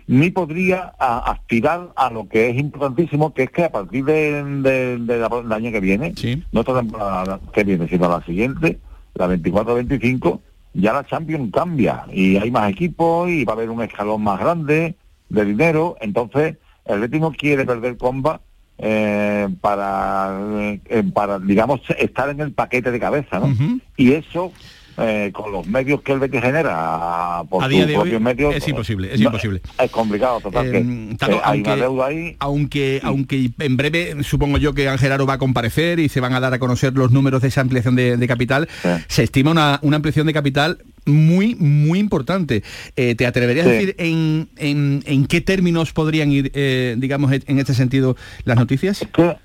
[0.08, 4.42] ni podría a- aspirar a lo que es importantísimo, que es que a partir de,
[4.44, 6.14] de- del año que viene,
[6.52, 8.80] no esta temporada que viene, sino la siguiente,
[9.14, 10.40] la 24-25,
[10.74, 14.40] ya la Champions cambia y hay más equipos y va a haber un escalón más
[14.40, 14.96] grande
[15.28, 16.56] de dinero, entonces
[16.86, 18.40] el Betis no quiere perder comba
[18.84, 20.40] eh, para,
[20.86, 23.54] eh, para, digamos, estar en el paquete de cabeza, ¿no?
[23.96, 24.52] Y eso,
[24.98, 28.66] eh, con los medios que el Betis genera por A día de hoy medios, es
[28.68, 29.60] imposible, es no, imposible.
[29.82, 32.36] Es complicado, total, que- Eh, que Tato, hay una aunque- deuda ahí.
[32.40, 36.40] Aunque, aunque en breve supongo yo que Angelaro va a comparecer y se van a
[36.40, 38.68] dar a conocer los números de esa ampliación de, de capital,
[39.08, 42.62] se estima una, una ampliación de capital muy, muy importante.
[42.96, 47.58] Eh, ¿Te atreverías a decir en, en- en qué términos podrían ir, eh, digamos, en
[47.58, 49.06] este sentido las noticias?
[49.12, 49.36] que,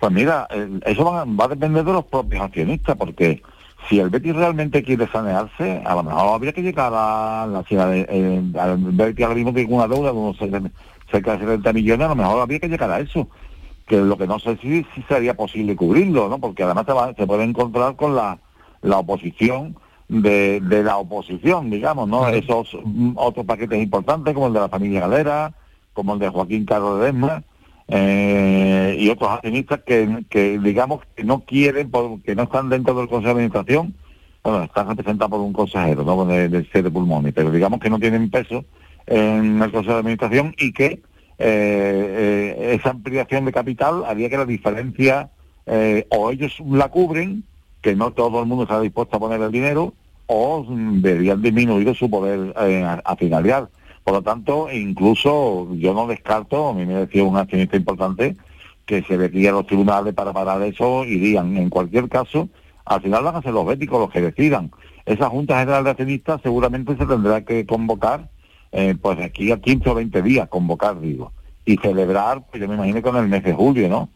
[0.00, 0.48] pues mira,
[0.84, 3.42] eso va, va a depender de los propios accionistas, porque
[3.88, 7.90] si el Betis realmente quiere sanearse, a lo mejor habría que llegar a la ciudad
[7.90, 12.04] de eh, al Betis ahora mismo tiene una deuda de unos cerca de 70 millones,
[12.06, 13.28] a lo mejor habría que llegar a eso.
[13.86, 16.40] Que lo que no sé si, si sería posible cubrirlo, ¿no?
[16.40, 18.38] Porque además se, va- se puede encontrar con la,
[18.82, 19.76] la oposición
[20.08, 22.26] de, de la oposición, digamos, ¿no?
[22.28, 25.52] Esos mm, otros paquetes importantes, como el de la familia Galera,
[25.92, 27.44] como el de Joaquín Carlos de Desma,
[27.88, 31.90] eh, y otros accionistas que, digamos, que no quieren,
[32.24, 33.94] que no están dentro del Consejo de Administración,
[34.42, 36.24] bueno, están representados por un consejero, ¿no?
[36.24, 38.64] De, del C de pulmones, pero digamos que no tienen peso
[39.06, 41.00] en el Consejo de Administración y que eh,
[41.38, 45.30] eh, esa ampliación de capital haría que la diferencia
[45.66, 47.44] eh, o ellos la cubren,
[47.82, 49.94] que no todo el mundo está dispuesto a poner el dinero,
[50.26, 53.68] o verían disminuido su poder eh, a, a.
[54.06, 58.36] Por lo tanto, incluso yo no descarto, a mí me decía un accionista importante,
[58.84, 61.56] que se vería a los tribunales para parar eso, irían.
[61.56, 62.48] En cualquier caso,
[62.84, 64.70] al final van a ser los béticos los que decidan.
[65.06, 68.30] Esa Junta General de Accionistas seguramente se tendrá que convocar,
[68.70, 71.32] eh, pues aquí a 15 o 20 días, convocar, digo,
[71.64, 74.10] y celebrar, pues yo me imagino con el mes de julio, ¿no?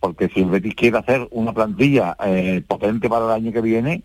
[0.00, 4.04] Porque si el Betis quiere hacer una plantilla eh, potente para el año que viene,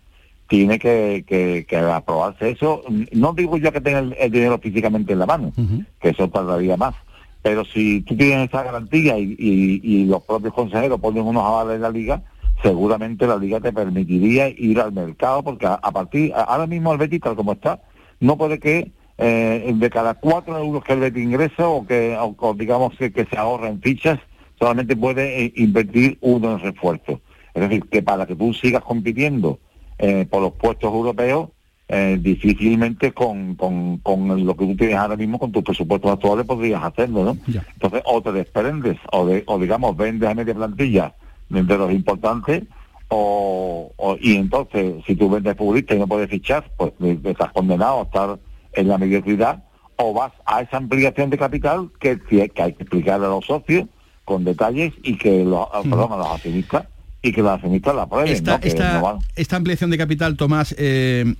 [0.50, 2.82] tiene que, que- que aprobarse eso.
[3.12, 5.52] No digo yo que tenga el, el dinero físicamente en la mano,
[6.00, 6.94] que eso tardaría más.
[7.40, 11.76] Pero si tú tienes esa garantía y, y- y los propios consejeros ponen unos avales
[11.76, 12.22] en la liga,
[12.64, 16.92] seguramente la liga te permitiría ir al mercado, porque a, a partir, a- ahora mismo
[16.92, 17.80] el Betis, tal como está,
[18.18, 22.34] no puede que eh, de cada cuatro euros que el Betis ingresa o que o-
[22.36, 24.18] o digamos que, que se ahorra en fichas,
[24.58, 27.20] solamente puede eh, invertir uno en refuerzo.
[27.54, 29.60] Es decir, que para que tú sigas compitiendo
[30.02, 31.50] eh, por los puestos europeos,
[31.88, 36.46] eh, difícilmente con, con, con lo que tú tienes ahora mismo, con tus presupuestos actuales,
[36.46, 37.36] podrías hacerlo, ¿no?
[37.74, 41.14] Entonces, o te desprendes, o, de, o digamos, vendes a media plantilla
[41.48, 42.62] de los importantes,
[43.08, 46.92] o, o- y entonces, si tú vendes futbolista y no puedes fichar, pues
[47.24, 48.38] estás condenado a estar
[48.72, 49.64] en la mediocridad,
[49.96, 53.86] o vas a esa ampliación de capital que, que hay que explicarle a los socios
[54.24, 56.86] con detalles y que los, perdón, a los accionistas
[57.22, 58.60] y que los accionistas la aprueben, Esta, ¿no?
[58.62, 61.34] Esta- no esta ampliación de capital, Tomás, eh,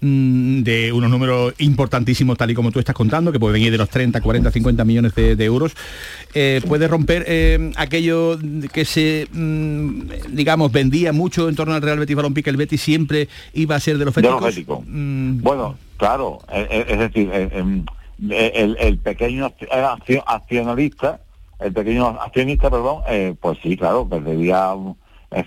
[0.00, 3.78] mm, de unos números importantísimos, tal y como tú estás contando, que pueden ir de
[3.78, 5.74] los 30, 40, 50 millones de, de euros,
[6.34, 8.38] eh, puede romper eh, aquello
[8.72, 10.00] que se, mm,
[10.32, 13.80] digamos, vendía mucho en torno al Real Betis Balompié, que el Betis siempre iba a
[13.80, 14.80] ser de los De los féticos.
[14.86, 17.84] Mm, Bueno, claro, eh, eh, es decir, eh, em,
[18.30, 21.20] eh, el, el pequeño acci- accio- accionalista,
[21.58, 24.94] el pequeño accionista, perdón, eh, pues sí, claro, perdería eh,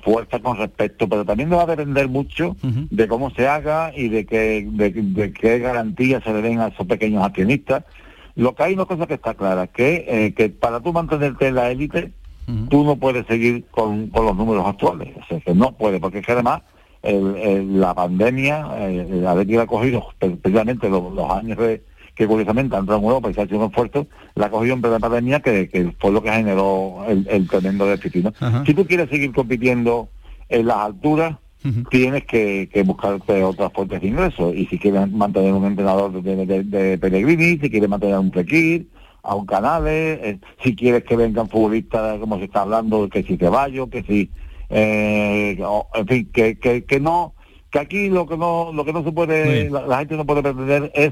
[0.03, 2.55] fuerza con respecto, pero también va a depender mucho
[2.89, 6.67] de cómo se haga y de qué, de, de qué garantías se le den a
[6.67, 7.83] esos pequeños accionistas.
[8.35, 11.55] Lo que hay una cosa que está clara, que, eh, que para tú mantenerte en
[11.55, 12.11] la élite,
[12.69, 15.09] tú no puedes seguir con, con los números actuales.
[15.17, 16.61] O sea, que no puede, porque es que además
[17.03, 21.83] el- el- la pandemia, eh, el haber que ha cogido especialmente los, los años de-
[22.19, 24.05] que curiosamente han entrado en Europa y se ha hecho un esfuerzo,
[24.35, 27.85] la ha cogido en plena pandemia que, que fue lo que generó el, el tremendo
[27.85, 28.25] déficit.
[28.25, 28.65] ¿no?
[28.65, 30.09] Si tú quieres seguir compitiendo
[30.49, 31.37] en las alturas,
[31.89, 34.53] tienes que, que buscarte otras fuentes de ingresos.
[34.53, 38.89] Y si quieres mantener un entrenador de, de, de Pellegrini, si quieres mantener un Fekir,
[39.23, 43.37] a un Canales, eh, si quieres que vengan futbolistas, como se está hablando, que si
[43.37, 44.29] Ceballos, que si...
[44.69, 45.57] eh,
[45.93, 47.33] en fin, que, que, que no...
[47.71, 50.41] Que aquí lo que no lo que no se puede, la, la gente no puede
[50.41, 51.11] pretender es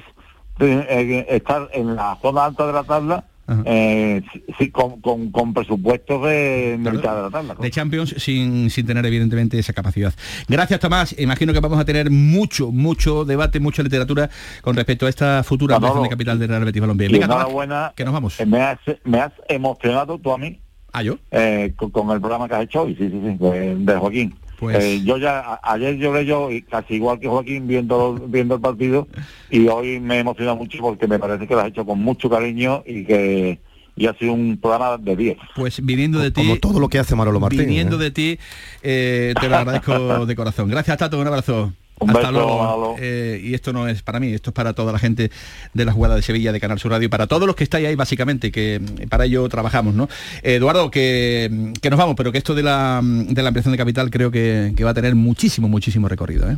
[0.59, 3.23] eh, estar en la zona alta de la tabla
[3.63, 4.21] eh,
[4.57, 7.55] sí, con, con, con presupuestos de mitad de la tabla.
[7.55, 10.13] de Champions sin, sin tener evidentemente esa capacidad.
[10.49, 14.29] Gracias Tomás, imagino que vamos a tener mucho, mucho debate, mucha literatura
[14.61, 17.07] con respecto a esta futura ampliación de capital de Real Betis Balompié.
[17.07, 18.45] Venga, Tomás, enhorabuena, que nos vamos.
[18.45, 20.59] Me has, me has emocionado tú a mí.
[20.91, 21.17] ¿Ah, yo?
[21.31, 24.35] Eh, con, con el programa que has hecho hoy, sí, sí, sí, de Joaquín.
[24.59, 28.61] Pues- Eh, yo ya, a- ayer lloré yo, casi igual que Joaquín, viendo, viendo el
[28.61, 29.07] partido,
[29.49, 32.83] y hoy me emociona mucho porque me parece que lo has hecho con mucho cariño
[32.85, 33.59] y que
[33.95, 35.37] y ha sido un programa de 10.
[35.55, 36.41] Pues viniendo de ti...
[36.43, 37.61] Como todo lo que hace Manolo Martín.
[37.61, 38.03] Viniendo ¿eh?
[38.03, 38.39] de ti,
[38.83, 40.69] eh, te lo agradezco de corazón.
[40.69, 41.73] Gracias, Tato, un abrazo.
[41.99, 42.95] Un Hasta beso, luego.
[42.99, 45.31] Eh, y esto no es para mí, esto es para toda la gente
[45.73, 47.95] de la jugada de Sevilla, de Canal Sur Radio, para todos los que estáis ahí
[47.95, 50.07] básicamente, que mm, para ello trabajamos, ¿no?
[50.43, 53.71] Eduardo, que, mm, que nos vamos, pero que esto de la, mm, de la ampliación
[53.71, 56.49] de capital creo que, que va a tener muchísimo, muchísimo recorrido.
[56.51, 56.57] ¿eh?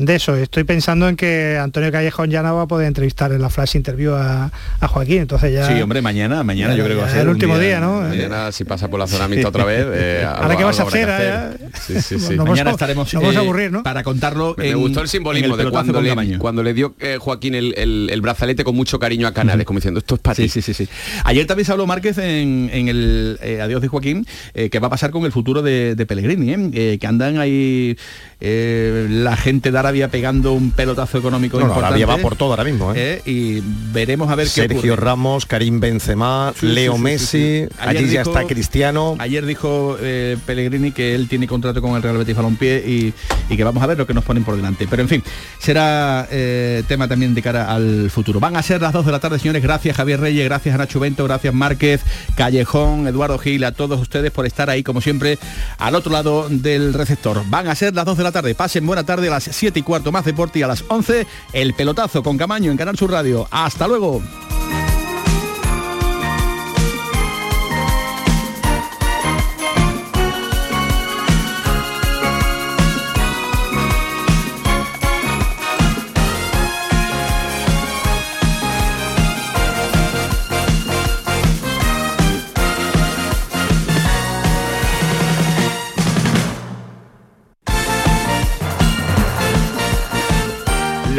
[0.00, 0.36] de eso.
[0.36, 3.76] Estoy pensando en que Antonio Callejón ya no va a poder entrevistar en la flash
[3.76, 5.22] interview a, a Joaquín.
[5.22, 5.66] Entonces ya.
[5.66, 7.80] Sí, hombre, mañana, mañana Ya, yo creo que va a ya ser el último día,
[7.80, 8.02] ¿no?
[8.02, 9.86] Mañana si pasa por la zona mixta otra vez.
[9.90, 11.68] eh, Ahora algo- qué vas a hacer, ¿eh?
[11.80, 12.36] Sí, sí, sí.
[12.36, 13.82] Mañana estaremos nos vamos a eh, aburrir, ¿no?
[13.86, 14.56] Para contarlo.
[14.58, 16.38] Me en- gustó el simbolismo de cuando le, Camaño.
[16.40, 19.78] cuando le dio eh, Joaquín el, el- el brazalete con mucho cariño a Canales, como
[19.78, 20.48] diciendo, esto es para Sí, ti.
[20.48, 20.88] sí, sí, sí.
[21.22, 24.88] Ayer también se habló Márquez en, en el eh, Adiós de Joaquín, eh, que va
[24.88, 26.70] a pasar con el futuro de, de Pellegrini.
[26.74, 27.96] Eh, que andan ahí
[28.38, 31.86] eh, la gente de Arabia pegando un pelotazo económico No, importante.
[31.86, 33.22] Arabia va por todo ahora mismo, ¿eh?
[33.24, 33.62] Eh, y
[33.92, 34.94] veremos a ver qué Sergio.
[34.94, 39.16] Ramos, Karim Benzema, Sí, Leo sí, sí, Messi, allí ya está Cristiano.
[39.18, 43.14] Ayer dijo eh, Pellegrini que él tiene contrato con el Real Betis Balompié y,
[43.48, 44.86] y que vamos a ver lo que nos ponen por delante.
[44.86, 45.22] Pero en fin,
[45.58, 46.28] será
[46.86, 48.38] tema también de cara al futuro.
[48.38, 49.62] Van a ser las 2 de la tarde, señores.
[49.62, 52.02] Gracias Javier Reyes, gracias a Nacho Bento, gracias Márquez,
[52.36, 55.38] Callejón, Eduardo Gil, a todos ustedes por estar ahí, como siempre,
[55.78, 57.42] al otro lado del receptor.
[57.48, 58.54] Van a ser las 2 de la tarde.
[58.54, 61.74] Pasen buena tarde a las 7 y cuarto más deporte y a las 11 el
[61.74, 63.46] pelotazo con Camaño en Canal Sur Radio.
[63.50, 64.22] Hasta luego.